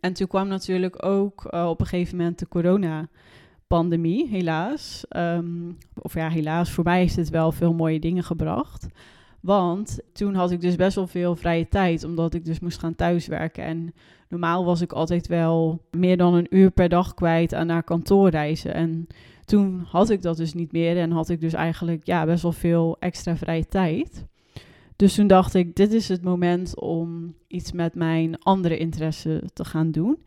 En 0.00 0.12
toen 0.12 0.26
kwam 0.26 0.48
natuurlijk 0.48 1.04
ook 1.04 1.52
op 1.52 1.80
een 1.80 1.86
gegeven 1.86 2.16
moment 2.16 2.38
de 2.38 2.48
corona-pandemie, 2.48 4.28
helaas. 4.28 5.04
Um, 5.16 5.78
of 5.94 6.14
ja, 6.14 6.28
helaas, 6.28 6.70
voor 6.70 6.84
mij 6.84 6.98
heeft 6.98 7.16
het 7.16 7.30
wel 7.30 7.52
veel 7.52 7.74
mooie 7.74 8.00
dingen 8.00 8.24
gebracht. 8.24 8.86
Want 9.42 9.98
toen 10.12 10.34
had 10.34 10.50
ik 10.50 10.60
dus 10.60 10.76
best 10.76 10.94
wel 10.94 11.06
veel 11.06 11.36
vrije 11.36 11.68
tijd, 11.68 12.04
omdat 12.04 12.34
ik 12.34 12.44
dus 12.44 12.60
moest 12.60 12.78
gaan 12.78 12.94
thuiswerken. 12.94 13.64
En 13.64 13.94
normaal 14.28 14.64
was 14.64 14.80
ik 14.80 14.92
altijd 14.92 15.26
wel 15.26 15.82
meer 15.90 16.16
dan 16.16 16.34
een 16.34 16.46
uur 16.50 16.70
per 16.70 16.88
dag 16.88 17.14
kwijt 17.14 17.54
aan 17.54 17.66
naar 17.66 17.82
kantoor 17.82 18.28
reizen. 18.28 18.74
En 18.74 19.06
toen 19.44 19.86
had 19.88 20.10
ik 20.10 20.22
dat 20.22 20.36
dus 20.36 20.54
niet 20.54 20.72
meer 20.72 20.98
en 20.98 21.10
had 21.10 21.28
ik 21.28 21.40
dus 21.40 21.52
eigenlijk 21.52 22.06
ja, 22.06 22.24
best 22.24 22.42
wel 22.42 22.52
veel 22.52 22.96
extra 22.98 23.36
vrije 23.36 23.66
tijd. 23.66 24.26
Dus 24.96 25.14
toen 25.14 25.26
dacht 25.26 25.54
ik, 25.54 25.76
dit 25.76 25.92
is 25.92 26.08
het 26.08 26.22
moment 26.22 26.80
om 26.80 27.34
iets 27.46 27.72
met 27.72 27.94
mijn 27.94 28.38
andere 28.38 28.78
interesse 28.78 29.42
te 29.52 29.64
gaan 29.64 29.90
doen 29.90 30.18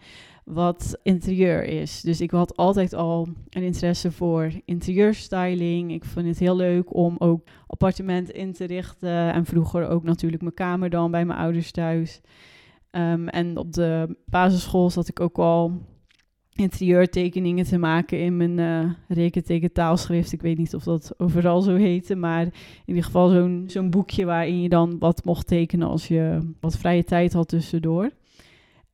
wat 0.46 1.00
interieur 1.04 1.64
is. 1.64 2.02
Dus 2.02 2.22
ik 2.22 2.32
had 2.32 2.58
altijd 2.58 2.94
al 2.94 3.28
een 3.50 3.64
interesse 3.64 4.12
voor 4.12 4.52
interieurstyling. 4.66 5.92
Ik 5.92 6.06
vond 6.06 6.26
het 6.26 6.40
heel 6.40 6.56
leuk 6.56 6.96
om 6.96 7.16
ook 7.18 7.44
appartementen 7.68 8.36
in 8.36 8.54
te 8.54 8.66
richten. 8.66 9.34
En 9.34 9.46
vroeger 9.46 9.88
ook 9.88 10.04
natuurlijk 10.04 10.42
mijn 10.42 10.54
kamer 10.54 10.90
dan 10.90 11.12
bij 11.12 11.26
mijn 11.26 11.40
ouders 11.40 11.72
thuis. 11.72 12.22
Um, 12.92 13.28
en 13.28 13.58
op 13.58 13.74
de 13.74 14.18
basisschool 14.26 14.90
zat 14.90 15.08
ik 15.08 15.20
ook 15.20 15.38
al 15.38 15.82
interieurtekeningen 16.54 17.66
te 17.66 17.78
maken 17.78 18.20
in 18.20 18.38
mijn 18.38 18.58
uh, 18.58 18.92
rekenteken 19.08 19.72
taalschrift. 19.72 20.32
Ik 20.32 20.42
weet 20.42 20.58
niet 20.58 20.76
of 20.76 20.84
dat 20.84 21.14
overal 21.18 21.62
zo 21.62 21.76
heette, 21.76 22.16
maar 22.16 22.42
in 22.42 22.52
ieder 22.86 23.04
geval 23.04 23.30
zo'n 23.30 23.64
zo'n 23.68 23.90
boekje 23.90 24.26
waarin 24.26 24.62
je 24.62 24.70
dan 24.70 25.00
wat 25.00 25.26
mocht 25.26 25.48
tekenen 25.48 25.88
als 25.88 26.08
je 26.08 26.54
wat 26.60 26.78
vrije 26.78 27.04
tijd 27.04 27.34
had 27.34 27.48
tussendoor. 27.48 28.10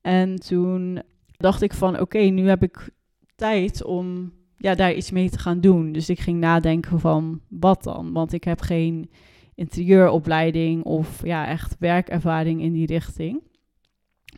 En 0.02 0.36
toen 0.36 1.02
dacht 1.42 1.62
ik 1.62 1.74
van 1.74 2.00
oké, 2.00 2.20
nu 2.20 2.48
heb 2.48 2.64
ik 2.64 2.90
tijd 3.36 3.84
om 3.84 4.34
ja, 4.58 4.76
daar 4.76 4.94
iets 4.94 5.12
mee 5.12 5.30
te 5.30 5.40
gaan 5.40 5.62
doen. 5.62 5.92
Dus 5.92 6.10
ik 6.10 6.20
ging 6.20 6.40
nadenken 6.40 7.00
van 7.00 7.42
wat 7.48 7.84
dan? 7.84 8.12
Want 8.12 8.34
ik 8.34 8.44
heb 8.44 8.62
geen 8.62 9.10
interieuropleiding 9.56 10.84
of 10.84 11.26
ja, 11.26 11.48
echt 11.48 11.76
werkervaring 11.80 12.62
in 12.62 12.74
die 12.74 12.86
richting. 12.86 13.42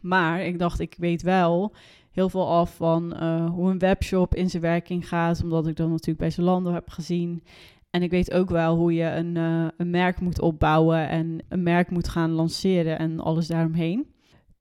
Maar 0.01 0.41
ik 0.41 0.59
dacht, 0.59 0.79
ik 0.79 0.95
weet 0.97 1.21
wel 1.21 1.73
heel 2.11 2.29
veel 2.29 2.47
af 2.47 2.75
van 2.75 3.13
eh, 3.13 3.49
hoe 3.49 3.69
een 3.69 3.79
webshop 3.79 4.35
in 4.35 4.49
zijn 4.49 4.61
werking 4.61 5.07
gaat, 5.07 5.43
omdat 5.43 5.67
ik 5.67 5.75
dan 5.75 5.89
natuurlijk 5.89 6.19
bij 6.19 6.29
Zalando 6.29 6.73
heb 6.73 6.89
gezien. 6.89 7.43
En 7.89 8.03
ik 8.03 8.11
weet 8.11 8.33
ook 8.33 8.49
wel 8.49 8.75
hoe 8.75 8.93
je 8.93 9.05
een, 9.05 9.35
uh, 9.35 9.67
een 9.77 9.89
merk 9.89 10.19
moet 10.19 10.41
opbouwen 10.41 11.09
en 11.09 11.39
een 11.49 11.63
merk 11.63 11.89
moet 11.89 12.07
gaan 12.07 12.31
lanceren 12.31 12.99
en 12.99 13.19
alles 13.19 13.47
daaromheen. 13.47 14.13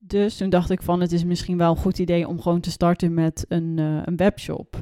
Dus 0.05 0.37
toen 0.37 0.51
dacht 0.51 0.71
ik 0.71 0.83
van 0.83 1.01
het 1.01 1.13
is 1.13 1.25
misschien 1.25 1.57
wel 1.57 1.71
een 1.71 1.77
goed 1.77 1.99
idee 1.99 2.29
om 2.29 2.41
gewoon 2.41 2.61
te 2.61 2.71
starten 2.71 3.15
met 3.15 3.45
een, 3.49 3.77
uh, 3.79 4.01
een 4.05 4.17
webshop. 4.17 4.81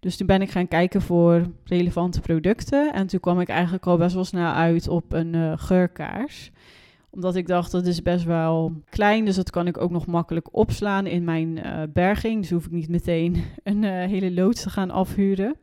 Dus 0.00 0.16
toen 0.16 0.26
ben 0.26 0.42
ik 0.42 0.50
gaan 0.50 0.68
kijken 0.68 1.02
voor 1.02 1.46
relevante 1.64 2.20
producten. 2.20 2.92
En 2.92 3.06
toen 3.06 3.20
kwam 3.20 3.40
ik 3.40 3.48
eigenlijk 3.48 3.86
al 3.86 3.96
best 3.96 4.14
wel 4.14 4.24
snel 4.24 4.52
uit 4.52 4.88
op 4.88 5.12
een 5.12 5.34
uh, 5.34 5.52
geurkaars. 5.56 6.50
Omdat 7.10 7.36
ik 7.36 7.46
dacht, 7.46 7.70
dat 7.70 7.86
is 7.86 8.02
best 8.02 8.24
wel 8.24 8.72
klein. 8.88 9.24
Dus 9.24 9.36
dat 9.36 9.50
kan 9.50 9.66
ik 9.66 9.78
ook 9.78 9.90
nog 9.90 10.06
makkelijk 10.06 10.56
opslaan 10.56 11.06
in 11.06 11.24
mijn 11.24 11.56
uh, 11.56 11.82
berging. 11.92 12.40
Dus 12.40 12.50
hoef 12.50 12.64
ik 12.64 12.70
niet 12.72 12.88
meteen 12.88 13.44
een 13.62 13.84
hele 13.84 14.32
loods 14.32 14.62
te 14.62 14.70
gaan 14.70 14.90
afhuren. 14.90 15.56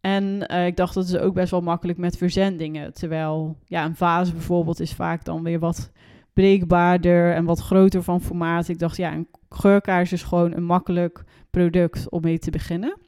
En 0.00 0.48
ik 0.66 0.76
dacht, 0.76 0.94
dat 0.94 1.04
is 1.04 1.16
ook 1.16 1.34
best 1.34 1.50
wel 1.50 1.60
makkelijk 1.60 1.98
met 1.98 2.16
verzendingen. 2.16 2.92
Terwijl 2.92 3.56
ja, 3.64 3.84
een 3.84 3.96
vaas 3.96 4.32
bijvoorbeeld 4.32 4.80
is 4.80 4.92
vaak 4.92 5.24
dan 5.24 5.42
weer 5.42 5.58
wat 5.58 5.92
breekbaarder 6.34 7.34
en 7.34 7.44
wat 7.44 7.60
groter 7.60 8.02
van 8.02 8.20
formaat. 8.20 8.68
Ik 8.68 8.78
dacht, 8.78 8.96
ja, 8.96 9.12
een 9.12 9.28
geurkaars 9.48 10.12
is 10.12 10.22
gewoon 10.22 10.56
een 10.56 10.64
makkelijk 10.64 11.24
product 11.50 12.10
om 12.10 12.22
mee 12.22 12.38
te 12.38 12.50
beginnen. 12.50 12.98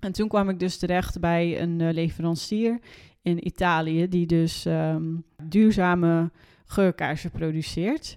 En 0.00 0.12
toen 0.12 0.28
kwam 0.28 0.48
ik 0.48 0.58
dus 0.58 0.78
terecht 0.78 1.20
bij 1.20 1.60
een 1.60 1.80
uh, 1.80 1.92
leverancier 1.92 2.78
in 3.22 3.46
Italië, 3.46 4.08
die 4.08 4.26
dus 4.26 4.64
um, 4.64 5.24
duurzame 5.42 6.30
geurkaarsen 6.64 7.30
produceert. 7.30 8.16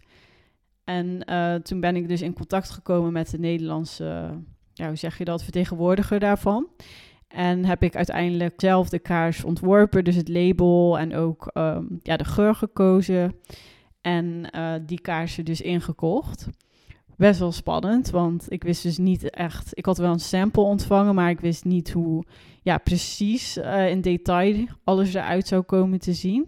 En 0.83 1.23
uh, 1.29 1.55
toen 1.55 1.79
ben 1.79 1.95
ik 1.95 2.07
dus 2.07 2.21
in 2.21 2.33
contact 2.33 2.69
gekomen 2.69 3.11
met 3.11 3.29
de 3.29 3.39
Nederlandse, 3.39 4.29
ja, 4.73 4.87
hoe 4.87 4.95
zeg 4.95 5.17
je 5.17 5.25
dat, 5.25 5.43
vertegenwoordiger 5.43 6.19
daarvan. 6.19 6.67
En 7.27 7.65
heb 7.65 7.83
ik 7.83 7.95
uiteindelijk 7.95 8.53
zelf 8.57 8.89
de 8.89 8.99
kaars 8.99 9.43
ontworpen, 9.43 10.03
dus 10.03 10.15
het 10.15 10.27
label 10.27 10.99
en 10.99 11.15
ook 11.15 11.51
um, 11.53 11.99
ja, 12.01 12.17
de 12.17 12.25
geur 12.25 12.55
gekozen. 12.55 13.35
En 14.01 14.49
uh, 14.55 14.73
die 14.85 15.01
kaarsen 15.01 15.45
dus 15.45 15.61
ingekocht 15.61 16.47
best 17.19 17.39
wel 17.39 17.51
spannend, 17.51 18.09
want 18.09 18.45
ik 18.51 18.63
wist 18.63 18.83
dus 18.83 18.97
niet 18.97 19.29
echt. 19.29 19.77
Ik 19.77 19.85
had 19.85 19.97
wel 19.97 20.11
een 20.11 20.19
sample 20.19 20.61
ontvangen, 20.61 21.15
maar 21.15 21.29
ik 21.29 21.39
wist 21.39 21.65
niet 21.65 21.91
hoe 21.91 22.23
ja, 22.61 22.77
precies 22.77 23.57
uh, 23.57 23.89
in 23.89 24.01
detail 24.01 24.65
alles 24.83 25.13
eruit 25.13 25.47
zou 25.47 25.61
komen 25.61 25.99
te 25.99 26.13
zien. 26.13 26.47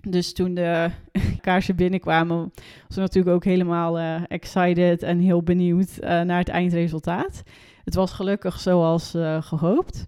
Dus 0.00 0.32
toen 0.32 0.54
de 0.54 0.90
kaarsen 1.40 1.76
binnenkwamen, 1.76 2.52
was 2.88 2.96
ik 2.96 3.02
natuurlijk 3.02 3.34
ook 3.34 3.44
helemaal 3.44 3.98
uh, 3.98 4.22
excited 4.28 5.02
en 5.02 5.18
heel 5.18 5.42
benieuwd 5.42 5.96
naar 6.00 6.38
het 6.38 6.48
eindresultaat. 6.48 7.42
Het 7.84 7.94
was 7.94 8.12
gelukkig 8.12 8.60
zoals 8.60 9.10
gehoopt. 9.40 10.04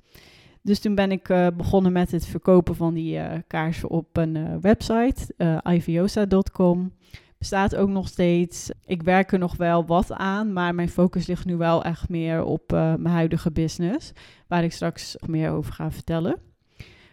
Dus 0.62 0.80
toen 0.80 0.94
ben 0.94 1.12
ik 1.12 1.22
begonnen 1.56 1.92
met 1.92 2.10
het 2.10 2.26
verkopen 2.26 2.76
van 2.76 2.94
die 2.94 3.20
kaarsen 3.46 3.88
op 3.88 4.16
een 4.16 4.60
website, 4.60 5.34
iviosa.com 5.64 6.92
bestaat 7.38 7.76
ook 7.76 7.88
nog 7.88 8.08
steeds. 8.08 8.70
Ik 8.84 9.02
werk 9.02 9.32
er 9.32 9.38
nog 9.38 9.56
wel 9.56 9.86
wat 9.86 10.12
aan, 10.12 10.52
maar 10.52 10.74
mijn 10.74 10.88
focus 10.88 11.26
ligt 11.26 11.44
nu 11.44 11.56
wel 11.56 11.84
echt 11.84 12.08
meer 12.08 12.44
op 12.44 12.70
mijn 12.70 13.06
huidige 13.06 13.50
business, 13.50 14.12
waar 14.46 14.64
ik 14.64 14.72
straks 14.72 15.16
meer 15.26 15.50
over 15.50 15.72
ga 15.72 15.90
vertellen. 15.90 16.36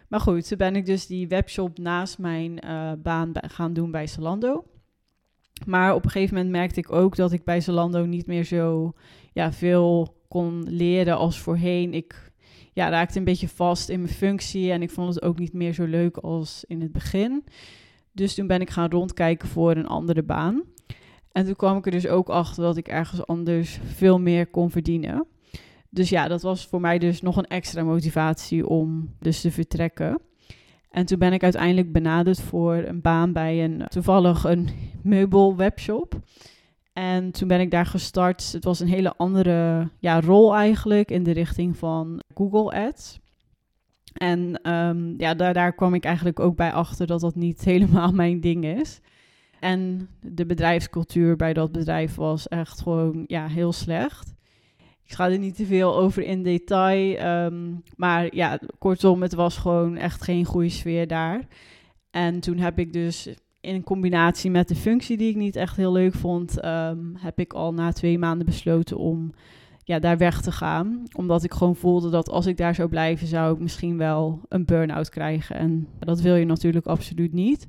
Maar 0.08 0.20
goed, 0.20 0.48
toen 0.48 0.58
ben 0.58 0.76
ik 0.76 0.86
dus 0.86 1.06
die 1.06 1.28
webshop 1.28 1.78
naast 1.78 2.18
mijn 2.18 2.60
baan 3.02 3.32
gaan 3.34 3.72
doen 3.72 3.90
bij 3.90 4.06
Zalando. 4.06 4.64
Maar 5.66 5.94
op 5.94 6.04
een 6.04 6.10
gegeven 6.10 6.34
moment 6.34 6.52
merkte 6.52 6.80
ik 6.80 6.92
ook 6.92 7.16
dat 7.16 7.32
ik 7.32 7.44
bij 7.44 7.60
Zalando 7.60 8.04
niet 8.04 8.26
meer 8.26 8.44
zo 8.44 8.92
ja, 9.32 9.52
veel 9.52 10.16
kon 10.28 10.62
leren 10.68 11.16
als 11.16 11.38
voorheen. 11.38 11.94
Ik 11.94 12.27
ja, 12.78 12.88
raakte 12.88 13.18
een 13.18 13.24
beetje 13.24 13.48
vast 13.48 13.88
in 13.88 14.00
mijn 14.02 14.14
functie 14.14 14.72
en 14.72 14.82
ik 14.82 14.90
vond 14.90 15.14
het 15.14 15.22
ook 15.22 15.38
niet 15.38 15.52
meer 15.52 15.72
zo 15.72 15.84
leuk 15.84 16.16
als 16.16 16.64
in 16.66 16.80
het 16.80 16.92
begin. 16.92 17.44
Dus 18.12 18.34
toen 18.34 18.46
ben 18.46 18.60
ik 18.60 18.70
gaan 18.70 18.90
rondkijken 18.90 19.48
voor 19.48 19.76
een 19.76 19.86
andere 19.86 20.22
baan. 20.22 20.62
En 21.32 21.44
toen 21.44 21.56
kwam 21.56 21.76
ik 21.76 21.86
er 21.86 21.92
dus 21.92 22.06
ook 22.06 22.28
achter 22.28 22.62
dat 22.62 22.76
ik 22.76 22.88
ergens 22.88 23.26
anders 23.26 23.78
veel 23.84 24.18
meer 24.18 24.46
kon 24.46 24.70
verdienen. 24.70 25.26
Dus 25.90 26.08
ja, 26.08 26.28
dat 26.28 26.42
was 26.42 26.66
voor 26.66 26.80
mij 26.80 26.98
dus 26.98 27.22
nog 27.22 27.36
een 27.36 27.46
extra 27.46 27.82
motivatie 27.82 28.66
om 28.66 29.14
dus 29.20 29.40
te 29.40 29.50
vertrekken. 29.50 30.20
En 30.90 31.06
toen 31.06 31.18
ben 31.18 31.32
ik 31.32 31.42
uiteindelijk 31.42 31.92
benaderd 31.92 32.40
voor 32.40 32.74
een 32.74 33.00
baan 33.00 33.32
bij 33.32 33.64
een 33.64 33.84
toevallig 33.88 34.44
een 34.44 34.68
meubelwebshop. 35.02 36.20
En 36.98 37.30
toen 37.30 37.48
ben 37.48 37.60
ik 37.60 37.70
daar 37.70 37.86
gestart. 37.86 38.52
Het 38.52 38.64
was 38.64 38.80
een 38.80 38.88
hele 38.88 39.14
andere 39.16 39.88
ja, 39.98 40.20
rol 40.20 40.54
eigenlijk 40.54 41.10
in 41.10 41.22
de 41.22 41.30
richting 41.30 41.76
van 41.76 42.22
Google 42.34 42.86
Ads. 42.86 43.18
En 44.12 44.70
um, 44.72 45.14
ja, 45.18 45.34
daar, 45.34 45.54
daar 45.54 45.72
kwam 45.72 45.94
ik 45.94 46.04
eigenlijk 46.04 46.40
ook 46.40 46.56
bij 46.56 46.72
achter 46.72 47.06
dat 47.06 47.20
dat 47.20 47.34
niet 47.34 47.64
helemaal 47.72 48.12
mijn 48.12 48.40
ding 48.40 48.64
is. 48.64 49.00
En 49.60 50.08
de 50.20 50.46
bedrijfscultuur 50.46 51.36
bij 51.36 51.52
dat 51.52 51.72
bedrijf 51.72 52.14
was 52.14 52.48
echt 52.48 52.80
gewoon 52.80 53.24
ja, 53.26 53.46
heel 53.46 53.72
slecht. 53.72 54.34
Ik 55.04 55.12
ga 55.12 55.30
er 55.30 55.38
niet 55.38 55.56
te 55.56 55.66
veel 55.66 55.96
over 55.96 56.22
in 56.22 56.42
detail. 56.42 57.44
Um, 57.44 57.82
maar 57.96 58.34
ja, 58.34 58.58
kortom, 58.78 59.22
het 59.22 59.34
was 59.34 59.56
gewoon 59.56 59.96
echt 59.96 60.22
geen 60.22 60.44
goede 60.44 60.68
sfeer 60.68 61.06
daar. 61.06 61.46
En 62.10 62.40
toen 62.40 62.58
heb 62.58 62.78
ik 62.78 62.92
dus 62.92 63.28
in 63.60 63.82
combinatie 63.82 64.50
met 64.50 64.68
de 64.68 64.74
functie 64.74 65.16
die 65.16 65.30
ik 65.30 65.36
niet 65.36 65.56
echt 65.56 65.76
heel 65.76 65.92
leuk 65.92 66.14
vond, 66.14 66.64
um, 66.64 67.16
heb 67.16 67.38
ik 67.38 67.52
al 67.52 67.74
na 67.74 67.92
twee 67.92 68.18
maanden 68.18 68.46
besloten 68.46 68.96
om 68.96 69.32
ja, 69.84 69.98
daar 69.98 70.18
weg 70.18 70.40
te 70.40 70.52
gaan. 70.52 71.02
Omdat 71.16 71.44
ik 71.44 71.52
gewoon 71.52 71.76
voelde 71.76 72.10
dat 72.10 72.28
als 72.28 72.46
ik 72.46 72.56
daar 72.56 72.74
zou 72.74 72.88
blijven, 72.88 73.26
zou 73.26 73.54
ik 73.54 73.60
misschien 73.60 73.96
wel 73.96 74.40
een 74.48 74.64
burn-out 74.64 75.08
krijgen. 75.08 75.56
En 75.56 75.88
dat 75.98 76.20
wil 76.20 76.34
je 76.34 76.44
natuurlijk 76.44 76.86
absoluut 76.86 77.32
niet. 77.32 77.68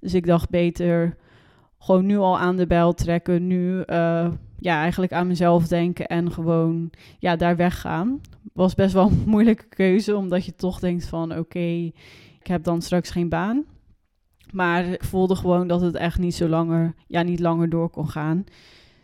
Dus 0.00 0.14
ik 0.14 0.26
dacht 0.26 0.50
beter 0.50 1.16
gewoon 1.78 2.06
nu 2.06 2.18
al 2.18 2.38
aan 2.38 2.56
de 2.56 2.66
bel 2.66 2.94
trekken. 2.94 3.46
Nu 3.46 3.82
uh, 3.86 4.30
ja, 4.58 4.80
eigenlijk 4.80 5.12
aan 5.12 5.26
mezelf 5.26 5.68
denken 5.68 6.06
en 6.06 6.32
gewoon 6.32 6.90
ja, 7.18 7.36
daar 7.36 7.56
weggaan. 7.56 8.20
Was 8.52 8.74
best 8.74 8.92
wel 8.92 9.06
een 9.06 9.22
moeilijke 9.34 9.68
keuze, 9.68 10.16
omdat 10.16 10.44
je 10.44 10.54
toch 10.54 10.80
denkt 10.80 11.06
van 11.06 11.38
oké, 11.38 11.90
ik 12.40 12.46
heb 12.46 12.64
dan 12.64 12.82
straks 12.82 13.10
geen 13.10 13.28
baan. 13.28 13.64
Maar 14.52 14.86
ik 14.86 15.04
voelde 15.04 15.36
gewoon 15.36 15.68
dat 15.68 15.80
het 15.80 15.94
echt 15.94 16.18
niet 16.18 16.34
zo 16.34 16.48
langer, 16.48 16.94
ja, 17.06 17.22
niet 17.22 17.40
langer 17.40 17.68
door 17.68 17.90
kon 17.90 18.08
gaan. 18.08 18.44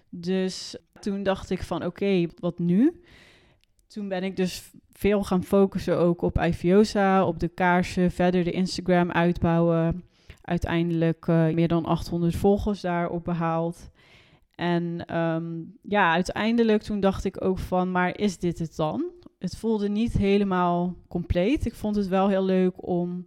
Dus 0.08 0.76
toen 1.00 1.22
dacht 1.22 1.50
ik 1.50 1.62
van 1.62 1.84
oké, 1.84 2.26
wat 2.38 2.58
nu? 2.58 3.00
Toen 3.86 4.08
ben 4.08 4.22
ik 4.22 4.36
dus 4.36 4.70
veel 4.92 5.24
gaan 5.24 5.44
focussen 5.44 5.98
ook 5.98 6.22
op 6.22 6.38
Iviosa, 6.42 7.26
op 7.26 7.40
de 7.40 7.48
kaarsen, 7.48 8.10
verder 8.10 8.44
de 8.44 8.50
Instagram 8.50 9.10
uitbouwen. 9.10 10.04
Uiteindelijk 10.42 11.26
uh, 11.26 11.48
meer 11.48 11.68
dan 11.68 11.84
800 11.84 12.36
volgers 12.36 12.80
daarop 12.80 13.24
behaald. 13.24 13.90
En 14.54 15.16
um, 15.18 15.74
ja, 15.82 16.12
uiteindelijk 16.12 16.82
toen 16.82 17.00
dacht 17.00 17.24
ik 17.24 17.44
ook 17.44 17.58
van, 17.58 17.90
maar 17.90 18.18
is 18.18 18.38
dit 18.38 18.58
het 18.58 18.76
dan? 18.76 19.04
Het 19.38 19.56
voelde 19.56 19.88
niet 19.88 20.12
helemaal 20.12 20.94
compleet. 21.08 21.66
Ik 21.66 21.74
vond 21.74 21.96
het 21.96 22.08
wel 22.08 22.28
heel 22.28 22.44
leuk 22.44 22.86
om 22.86 23.26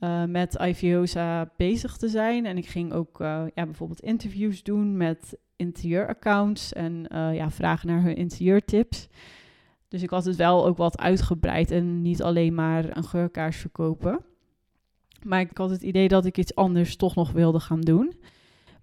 uh, 0.00 0.24
met 0.24 0.58
Iviosa 0.60 1.52
bezig 1.56 1.96
te 1.96 2.08
zijn. 2.08 2.46
En 2.46 2.56
ik 2.56 2.66
ging 2.66 2.92
ook 2.92 3.20
uh, 3.20 3.42
ja, 3.54 3.64
bijvoorbeeld 3.64 4.00
interviews 4.00 4.62
doen 4.62 4.96
met 4.96 5.38
interieuraccounts 5.56 6.72
en 6.72 7.06
ja, 7.10 7.50
vragen 7.50 7.88
naar 7.88 8.02
hun 8.02 8.16
interieurtips. 8.16 9.08
Dus 9.88 10.02
ik 10.02 10.10
had 10.10 10.24
het 10.24 10.36
wel 10.36 10.66
ook 10.66 10.76
wat 10.76 10.98
uitgebreid 10.98 11.70
en 11.70 12.02
niet 12.02 12.22
alleen 12.22 12.54
maar 12.54 12.96
een 12.96 13.04
geurkaars 13.04 13.56
verkopen. 13.56 14.24
Maar 15.22 15.40
ik 15.40 15.58
had 15.58 15.70
het 15.70 15.82
idee 15.82 16.08
dat 16.08 16.24
ik 16.24 16.38
iets 16.38 16.54
anders 16.54 16.96
toch 16.96 17.14
nog 17.14 17.32
wilde 17.32 17.60
gaan 17.60 17.80
doen. 17.80 18.14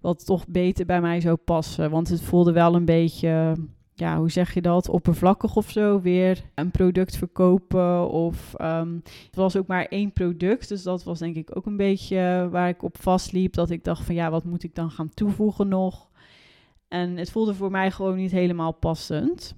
Wat 0.00 0.26
toch 0.26 0.48
beter 0.48 0.86
bij 0.86 1.00
mij 1.00 1.20
zou 1.20 1.36
passen. 1.36 1.90
Want 1.90 2.08
het 2.08 2.22
voelde 2.22 2.52
wel 2.52 2.74
een 2.74 2.84
beetje, 2.84 3.54
ja, 3.94 4.18
hoe 4.18 4.30
zeg 4.30 4.54
je 4.54 4.62
dat? 4.62 4.88
Oppervlakkig 4.88 5.56
of 5.56 5.70
zo. 5.70 6.00
Weer 6.00 6.44
een 6.54 6.70
product 6.70 7.16
verkopen. 7.16 8.08
Of 8.10 8.54
um, 8.60 9.02
het 9.26 9.36
was 9.36 9.56
ook 9.56 9.66
maar 9.66 9.84
één 9.84 10.12
product. 10.12 10.68
Dus 10.68 10.82
dat 10.82 11.04
was 11.04 11.18
denk 11.18 11.36
ik 11.36 11.56
ook 11.56 11.66
een 11.66 11.76
beetje 11.76 12.48
waar 12.50 12.68
ik 12.68 12.82
op 12.82 12.96
vastliep. 13.00 13.54
Dat 13.54 13.70
ik 13.70 13.84
dacht 13.84 14.04
van 14.04 14.14
ja, 14.14 14.30
wat 14.30 14.44
moet 14.44 14.62
ik 14.62 14.74
dan 14.74 14.90
gaan 14.90 15.14
toevoegen 15.14 15.68
nog? 15.68 16.08
En 16.88 17.16
het 17.16 17.30
voelde 17.30 17.54
voor 17.54 17.70
mij 17.70 17.90
gewoon 17.90 18.16
niet 18.16 18.30
helemaal 18.30 18.72
passend. 18.72 19.54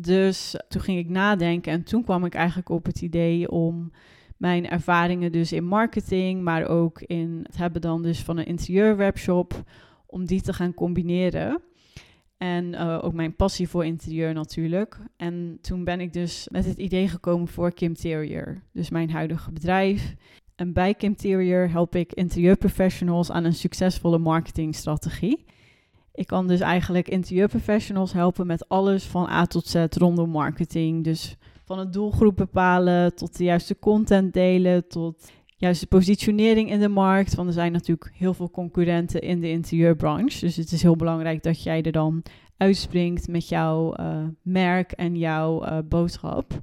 Dus 0.00 0.56
toen 0.68 0.80
ging 0.80 0.98
ik 0.98 1.08
nadenken 1.08 1.72
en 1.72 1.84
toen 1.84 2.04
kwam 2.04 2.24
ik 2.24 2.34
eigenlijk 2.34 2.68
op 2.68 2.86
het 2.86 3.02
idee 3.02 3.50
om 3.50 3.92
mijn 4.36 4.68
ervaringen 4.68 5.32
dus 5.32 5.52
in 5.52 5.64
marketing, 5.64 6.42
maar 6.42 6.66
ook 6.66 7.00
in 7.00 7.40
het 7.42 7.56
hebben 7.56 7.80
dan 7.80 8.02
dus 8.02 8.22
van 8.22 8.36
een 8.36 8.46
interieurwebshop, 8.46 9.62
om 10.06 10.26
die 10.26 10.40
te 10.40 10.52
gaan 10.52 10.74
combineren. 10.74 11.62
En 12.42 12.64
uh, 12.72 12.98
ook 13.02 13.12
mijn 13.12 13.36
passie 13.36 13.68
voor 13.68 13.84
interieur 13.84 14.34
natuurlijk. 14.34 14.98
En 15.16 15.58
toen 15.60 15.84
ben 15.84 16.00
ik 16.00 16.12
dus 16.12 16.48
met 16.50 16.64
het 16.64 16.78
idee 16.78 17.08
gekomen 17.08 17.48
voor 17.48 17.72
Kimterior, 17.72 18.62
dus 18.72 18.90
mijn 18.90 19.10
huidige 19.10 19.52
bedrijf. 19.52 20.14
En 20.54 20.72
bij 20.72 20.94
Kimterior 20.94 21.70
help 21.70 21.94
ik 21.94 22.12
interieurprofessionals 22.12 23.30
aan 23.30 23.44
een 23.44 23.54
succesvolle 23.54 24.18
marketingstrategie. 24.18 25.44
Ik 26.14 26.26
kan 26.26 26.46
dus 26.46 26.60
eigenlijk 26.60 27.08
interieurprofessionals 27.08 28.12
helpen 28.12 28.46
met 28.46 28.68
alles 28.68 29.04
van 29.04 29.28
A 29.28 29.46
tot 29.46 29.66
Z 29.66 29.86
rondom 29.90 30.30
marketing. 30.30 31.04
Dus 31.04 31.36
van 31.64 31.78
het 31.78 31.92
doelgroep 31.92 32.36
bepalen 32.36 33.14
tot 33.14 33.36
de 33.36 33.44
juiste 33.44 33.78
content 33.78 34.32
delen, 34.32 34.88
tot 34.88 35.30
juiste 35.62 35.86
positionering 35.86 36.70
in 36.70 36.80
de 36.80 36.88
markt. 36.88 37.34
Want 37.34 37.48
er 37.48 37.54
zijn 37.54 37.72
natuurlijk 37.72 38.10
heel 38.14 38.34
veel 38.34 38.50
concurrenten 38.50 39.20
in 39.20 39.40
de 39.40 39.50
interieurbranche. 39.50 40.40
Dus 40.40 40.56
het 40.56 40.72
is 40.72 40.82
heel 40.82 40.96
belangrijk 40.96 41.42
dat 41.42 41.62
jij 41.62 41.82
er 41.82 41.92
dan 41.92 42.22
uitspringt 42.56 43.28
met 43.28 43.48
jouw 43.48 43.94
uh, 44.00 44.24
merk 44.42 44.92
en 44.92 45.16
jouw 45.16 45.64
uh, 45.64 45.78
boodschap. 45.84 46.60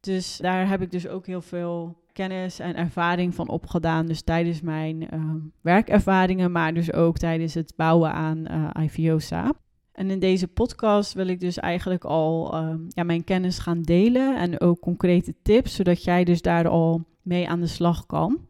Dus 0.00 0.36
daar 0.36 0.68
heb 0.68 0.82
ik 0.82 0.90
dus 0.90 1.08
ook 1.08 1.26
heel 1.26 1.40
veel 1.40 2.02
kennis 2.12 2.58
en 2.58 2.76
ervaring 2.76 3.34
van 3.34 3.48
opgedaan. 3.48 4.06
Dus 4.06 4.22
tijdens 4.22 4.60
mijn 4.60 5.02
uh, 5.02 5.34
werkervaringen, 5.60 6.52
maar 6.52 6.74
dus 6.74 6.92
ook 6.92 7.18
tijdens 7.18 7.54
het 7.54 7.72
bouwen 7.76 8.12
aan 8.12 8.46
IVOSA. 8.80 9.52
En 9.92 10.10
in 10.10 10.18
deze 10.18 10.48
podcast 10.48 11.12
wil 11.12 11.26
ik 11.26 11.40
dus 11.40 11.58
eigenlijk 11.58 12.04
al 12.04 12.56
ja, 12.88 13.02
mijn 13.02 13.24
kennis 13.24 13.58
gaan 13.58 13.82
delen 13.82 14.36
en 14.36 14.60
ook 14.60 14.80
concrete 14.80 15.34
tips, 15.42 15.74
zodat 15.74 16.04
jij 16.04 16.24
dus 16.24 16.42
daar 16.42 16.68
al 16.68 17.04
mee 17.24 17.48
aan 17.48 17.60
de 17.60 17.66
slag 17.66 18.06
kan. 18.06 18.46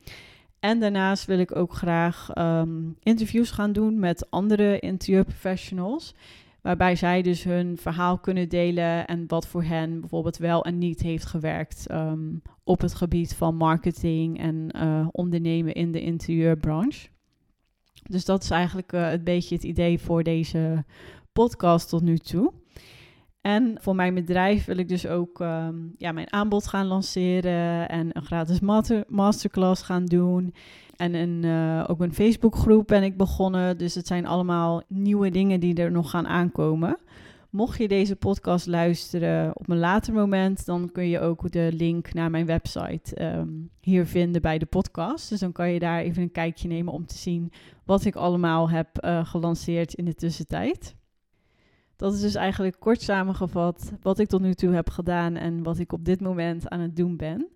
En 0.61 0.81
daarnaast 0.81 1.25
wil 1.25 1.39
ik 1.39 1.57
ook 1.57 1.75
graag 1.75 2.31
um, 2.39 2.97
interviews 3.03 3.51
gaan 3.51 3.73
doen 3.73 3.99
met 3.99 4.31
andere 4.31 4.79
interieurprofessionals. 4.79 6.15
Waarbij 6.61 6.97
zij 6.97 7.23
dus 7.23 7.45
hun 7.45 7.79
verhaal 7.79 8.19
kunnen 8.19 8.49
delen 8.49 9.07
en 9.07 9.25
wat 9.27 9.47
voor 9.47 9.63
hen 9.63 10.01
bijvoorbeeld 10.01 10.37
wel 10.37 10.65
en 10.65 10.79
niet 10.79 11.01
heeft 11.01 11.27
gewerkt 11.27 11.91
um, 11.91 12.43
op 12.63 12.81
het 12.81 12.95
gebied 12.95 13.35
van 13.35 13.57
marketing 13.57 14.39
en 14.39 14.69
uh, 14.77 15.09
ondernemen 15.11 15.75
in 15.75 15.93
de 15.93 16.01
interieurbranche. 16.01 17.09
Dus 18.03 18.25
dat 18.25 18.43
is 18.43 18.51
eigenlijk 18.51 18.93
uh, 18.93 19.13
een 19.13 19.25
beetje 19.25 19.55
het 19.55 19.65
idee 19.65 19.99
voor 19.99 20.23
deze 20.23 20.85
podcast 21.33 21.89
tot 21.89 22.03
nu 22.03 22.19
toe. 22.19 22.53
En 23.47 23.77
voor 23.81 23.95
mijn 23.95 24.15
bedrijf 24.15 24.65
wil 24.65 24.77
ik 24.77 24.89
dus 24.89 25.07
ook 25.07 25.41
um, 25.41 25.95
ja, 25.99 26.13
mijn 26.13 26.33
aanbod 26.33 26.67
gaan 26.67 26.87
lanceren 26.87 27.89
en 27.89 28.09
een 28.13 28.25
gratis 28.25 28.61
master 28.61 29.05
masterclass 29.09 29.83
gaan 29.83 30.05
doen. 30.05 30.55
En 30.97 31.15
een, 31.15 31.43
uh, 31.43 31.85
ook 31.87 32.01
een 32.01 32.15
Facebookgroep 32.15 32.87
ben 32.87 33.03
ik 33.03 33.17
begonnen. 33.17 33.79
Dus 33.79 33.95
het 33.95 34.07
zijn 34.07 34.27
allemaal 34.27 34.83
nieuwe 34.89 35.31
dingen 35.31 35.61
die 35.61 35.75
er 35.75 35.91
nog 35.91 36.11
gaan 36.11 36.27
aankomen. 36.27 36.99
Mocht 37.51 37.79
je 37.79 37.89
deze 37.89 38.17
podcast 38.17 38.67
luisteren 38.67 39.57
op 39.57 39.69
een 39.69 39.79
later 39.79 40.15
moment, 40.15 40.67
dan 40.67 40.91
kun 40.93 41.09
je 41.09 41.21
ook 41.21 41.51
de 41.51 41.71
link 41.73 42.15
naar 42.15 42.31
mijn 42.31 42.47
website 42.47 43.25
um, 43.25 43.71
hier 43.81 44.07
vinden 44.07 44.43
bij 44.43 44.59
de 44.59 44.67
podcast. 44.67 45.29
Dus 45.29 45.41
dan 45.41 45.53
kan 45.53 45.71
je 45.71 45.79
daar 45.79 46.01
even 46.01 46.23
een 46.23 46.33
kijkje 46.33 46.69
nemen 46.69 46.93
om 46.93 47.07
te 47.07 47.19
zien 47.19 47.53
wat 47.85 48.05
ik 48.05 48.17
allemaal 48.17 48.71
heb 48.71 49.05
uh, 49.05 49.27
gelanceerd 49.27 49.95
in 49.95 50.05
de 50.05 50.15
tussentijd. 50.15 50.95
Dat 51.97 52.15
is 52.15 52.21
dus 52.21 52.35
eigenlijk 52.35 52.77
kort 52.79 53.01
samengevat 53.03 53.93
wat 54.01 54.19
ik 54.19 54.29
tot 54.29 54.41
nu 54.41 54.55
toe 54.55 54.73
heb 54.73 54.91
gedaan 54.91 55.37
en 55.37 55.63
wat 55.63 55.79
ik 55.79 55.93
op 55.93 56.05
dit 56.05 56.21
moment 56.21 56.69
aan 56.69 56.81
het 56.81 56.97
doen 56.97 57.17
ben. 57.17 57.49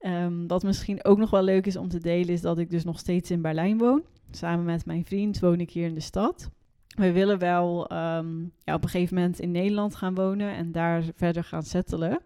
Um, 0.00 0.46
wat 0.46 0.62
misschien 0.62 1.04
ook 1.04 1.18
nog 1.18 1.30
wel 1.30 1.42
leuk 1.42 1.66
is 1.66 1.76
om 1.76 1.88
te 1.88 1.98
delen, 1.98 2.28
is 2.28 2.40
dat 2.40 2.58
ik 2.58 2.70
dus 2.70 2.84
nog 2.84 2.98
steeds 2.98 3.30
in 3.30 3.42
Berlijn 3.42 3.78
woon. 3.78 4.02
Samen 4.30 4.64
met 4.64 4.86
mijn 4.86 5.04
vriend 5.04 5.40
woon 5.40 5.60
ik 5.60 5.70
hier 5.70 5.86
in 5.86 5.94
de 5.94 6.00
stad. 6.00 6.50
We 6.86 7.12
willen 7.12 7.38
wel 7.38 7.92
um, 7.92 8.52
ja, 8.58 8.74
op 8.74 8.82
een 8.82 8.88
gegeven 8.88 9.14
moment 9.14 9.40
in 9.40 9.50
Nederland 9.50 9.94
gaan 9.94 10.14
wonen 10.14 10.54
en 10.54 10.72
daar 10.72 11.04
verder 11.14 11.44
gaan 11.44 11.62
settelen. 11.62 12.20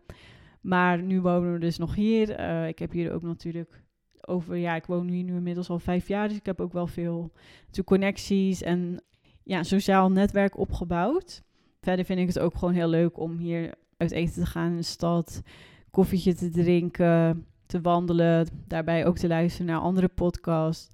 Maar 0.60 1.02
nu 1.02 1.20
wonen 1.20 1.52
we 1.52 1.58
dus 1.58 1.78
nog 1.78 1.94
hier. 1.94 2.40
Uh, 2.40 2.68
ik 2.68 2.78
heb 2.78 2.92
hier 2.92 3.12
ook 3.12 3.22
natuurlijk 3.22 3.84
over, 4.20 4.56
ja, 4.56 4.74
ik 4.74 4.86
woon 4.86 5.08
hier 5.08 5.24
nu 5.24 5.36
inmiddels 5.36 5.70
al 5.70 5.78
vijf 5.78 6.08
jaar, 6.08 6.28
dus 6.28 6.36
ik 6.36 6.46
heb 6.46 6.60
ook 6.60 6.72
wel 6.72 6.86
veel 6.86 7.32
connecties 7.84 8.62
en 8.62 9.02
ja, 9.46 9.62
sociaal 9.62 10.10
netwerk 10.10 10.58
opgebouwd. 10.58 11.42
Verder 11.80 12.04
vind 12.04 12.18
ik 12.18 12.26
het 12.26 12.38
ook 12.38 12.56
gewoon 12.56 12.74
heel 12.74 12.88
leuk 12.88 13.18
om 13.18 13.38
hier 13.38 13.74
uit 13.96 14.10
eten 14.10 14.34
te 14.34 14.46
gaan 14.46 14.70
in 14.70 14.76
de 14.76 14.82
stad, 14.82 15.42
koffietje 15.90 16.34
te 16.34 16.50
drinken, 16.50 17.46
te 17.66 17.80
wandelen, 17.80 18.48
daarbij 18.66 19.06
ook 19.06 19.18
te 19.18 19.28
luisteren 19.28 19.66
naar 19.66 19.80
andere 19.80 20.08
podcasts. 20.08 20.88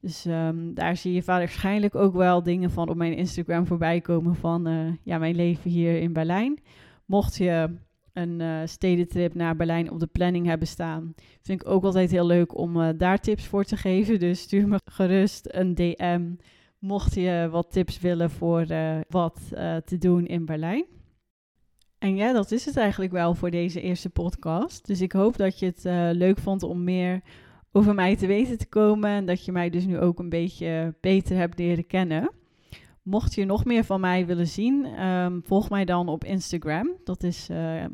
Dus 0.00 0.24
um, 0.24 0.74
daar 0.74 0.96
zie 0.96 1.12
je 1.12 1.22
waarschijnlijk 1.24 1.94
ook 1.94 2.14
wel 2.14 2.42
dingen 2.42 2.70
van 2.70 2.88
op 2.88 2.96
mijn 2.96 3.16
Instagram 3.16 3.66
voorbij 3.66 4.00
komen 4.00 4.34
van 4.34 4.68
uh, 4.68 4.92
ja, 5.02 5.18
mijn 5.18 5.36
leven 5.36 5.70
hier 5.70 6.00
in 6.00 6.12
Berlijn. 6.12 6.60
Mocht 7.04 7.36
je 7.36 7.76
een 8.12 8.40
uh, 8.40 8.60
stedentrip 8.64 9.34
naar 9.34 9.56
Berlijn 9.56 9.90
op 9.90 10.00
de 10.00 10.06
planning 10.06 10.46
hebben 10.46 10.68
staan, 10.68 11.14
vind 11.42 11.60
ik 11.60 11.68
ook 11.68 11.84
altijd 11.84 12.10
heel 12.10 12.26
leuk 12.26 12.56
om 12.58 12.76
uh, 12.76 12.88
daar 12.96 13.20
tips 13.20 13.46
voor 13.46 13.64
te 13.64 13.76
geven. 13.76 14.18
Dus 14.18 14.40
stuur 14.40 14.68
me 14.68 14.80
gerust 14.84 15.48
een 15.50 15.74
DM 15.74 16.30
mocht 16.86 17.14
je 17.14 17.48
wat 17.50 17.70
tips 17.70 18.00
willen 18.00 18.30
voor 18.30 18.70
uh, 18.70 18.98
wat 19.08 19.40
uh, 19.52 19.76
te 19.76 19.98
doen 19.98 20.26
in 20.26 20.44
Berlijn. 20.44 20.84
En 21.98 22.16
ja, 22.16 22.32
dat 22.32 22.52
is 22.52 22.64
het 22.64 22.76
eigenlijk 22.76 23.12
wel 23.12 23.34
voor 23.34 23.50
deze 23.50 23.80
eerste 23.80 24.10
podcast. 24.10 24.86
Dus 24.86 25.00
ik 25.00 25.12
hoop 25.12 25.36
dat 25.36 25.58
je 25.58 25.66
het 25.66 25.84
uh, 25.84 26.08
leuk 26.12 26.38
vond 26.38 26.62
om 26.62 26.84
meer 26.84 27.20
over 27.72 27.94
mij 27.94 28.16
te 28.16 28.26
weten 28.26 28.58
te 28.58 28.68
komen. 28.68 29.10
En 29.10 29.26
dat 29.26 29.44
je 29.44 29.52
mij 29.52 29.70
dus 29.70 29.86
nu 29.86 29.98
ook 29.98 30.18
een 30.18 30.28
beetje 30.28 30.94
beter 31.00 31.36
hebt 31.36 31.58
leren 31.58 31.86
kennen. 31.86 32.30
Mocht 33.02 33.34
je 33.34 33.44
nog 33.44 33.64
meer 33.64 33.84
van 33.84 34.00
mij 34.00 34.26
willen 34.26 34.46
zien, 34.46 35.02
um, 35.04 35.42
volg 35.44 35.70
mij 35.70 35.84
dan 35.84 36.08
op 36.08 36.24
Instagram. 36.24 36.96
Dat 37.04 37.22
is, 37.22 37.46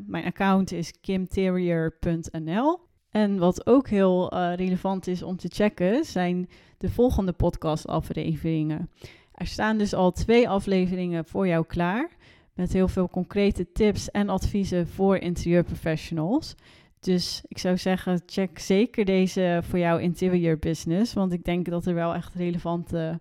mijn 0.05 0.25
account 0.25 0.71
is 0.71 0.99
kimterrier.nl. 1.01 2.79
En 3.13 3.37
wat 3.37 3.67
ook 3.67 3.87
heel 3.87 4.33
uh, 4.33 4.53
relevant 4.55 5.07
is 5.07 5.23
om 5.23 5.37
te 5.37 5.47
checken, 5.51 6.05
zijn 6.05 6.49
de 6.77 6.89
volgende 6.89 7.31
podcastafleveringen. 7.31 8.89
Er 9.33 9.47
staan 9.47 9.77
dus 9.77 9.93
al 9.93 10.11
twee 10.11 10.49
afleveringen 10.49 11.25
voor 11.25 11.47
jou 11.47 11.65
klaar. 11.65 12.09
Met 12.53 12.73
heel 12.73 12.87
veel 12.87 13.09
concrete 13.09 13.71
tips 13.71 14.11
en 14.11 14.29
adviezen 14.29 14.87
voor 14.87 15.17
interieurprofessionals. 15.17 16.55
Dus 16.99 17.43
ik 17.47 17.57
zou 17.57 17.77
zeggen, 17.77 18.21
check 18.25 18.59
zeker 18.59 19.05
deze 19.05 19.59
voor 19.63 19.79
jouw 19.79 19.97
interior 19.97 20.57
business. 20.57 21.13
Want 21.13 21.33
ik 21.33 21.43
denk 21.43 21.69
dat 21.69 21.85
er 21.85 21.93
wel 21.93 22.13
echt 22.13 22.35
relevante 22.35 23.19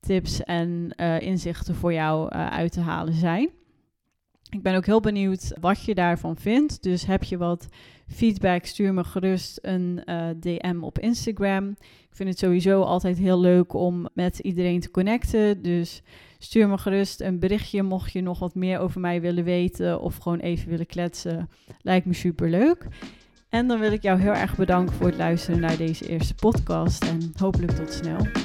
tips 0.00 0.42
en 0.42 0.94
uh, 0.96 1.20
inzichten 1.20 1.74
voor 1.74 1.92
jou 1.92 2.24
uh, 2.24 2.46
uit 2.46 2.72
te 2.72 2.80
halen 2.80 3.14
zijn. 3.14 3.50
Ik 4.54 4.62
ben 4.62 4.74
ook 4.74 4.86
heel 4.86 5.00
benieuwd 5.00 5.52
wat 5.60 5.84
je 5.84 5.94
daarvan 5.94 6.36
vindt. 6.36 6.82
Dus 6.82 7.06
heb 7.06 7.24
je 7.24 7.36
wat 7.36 7.68
feedback, 8.06 8.64
stuur 8.64 8.94
me 8.94 9.04
gerust 9.04 9.58
een 9.62 10.02
uh, 10.06 10.26
DM 10.40 10.76
op 10.80 10.98
Instagram. 10.98 11.68
Ik 11.80 12.10
vind 12.10 12.28
het 12.28 12.38
sowieso 12.38 12.82
altijd 12.82 13.18
heel 13.18 13.40
leuk 13.40 13.72
om 13.72 14.08
met 14.12 14.38
iedereen 14.38 14.80
te 14.80 14.90
connecten. 14.90 15.62
Dus 15.62 16.02
stuur 16.38 16.68
me 16.68 16.78
gerust 16.78 17.20
een 17.20 17.38
berichtje 17.38 17.82
mocht 17.82 18.12
je 18.12 18.20
nog 18.20 18.38
wat 18.38 18.54
meer 18.54 18.78
over 18.78 19.00
mij 19.00 19.20
willen 19.20 19.44
weten 19.44 20.00
of 20.00 20.16
gewoon 20.16 20.40
even 20.40 20.68
willen 20.68 20.86
kletsen. 20.86 21.48
Lijkt 21.80 22.06
me 22.06 22.12
super 22.12 22.50
leuk. 22.50 22.86
En 23.48 23.68
dan 23.68 23.78
wil 23.78 23.92
ik 23.92 24.02
jou 24.02 24.20
heel 24.20 24.34
erg 24.34 24.56
bedanken 24.56 24.94
voor 24.94 25.06
het 25.06 25.16
luisteren 25.16 25.60
naar 25.60 25.76
deze 25.76 26.08
eerste 26.08 26.34
podcast 26.34 27.04
en 27.04 27.32
hopelijk 27.36 27.72
tot 27.72 27.92
snel. 27.92 28.43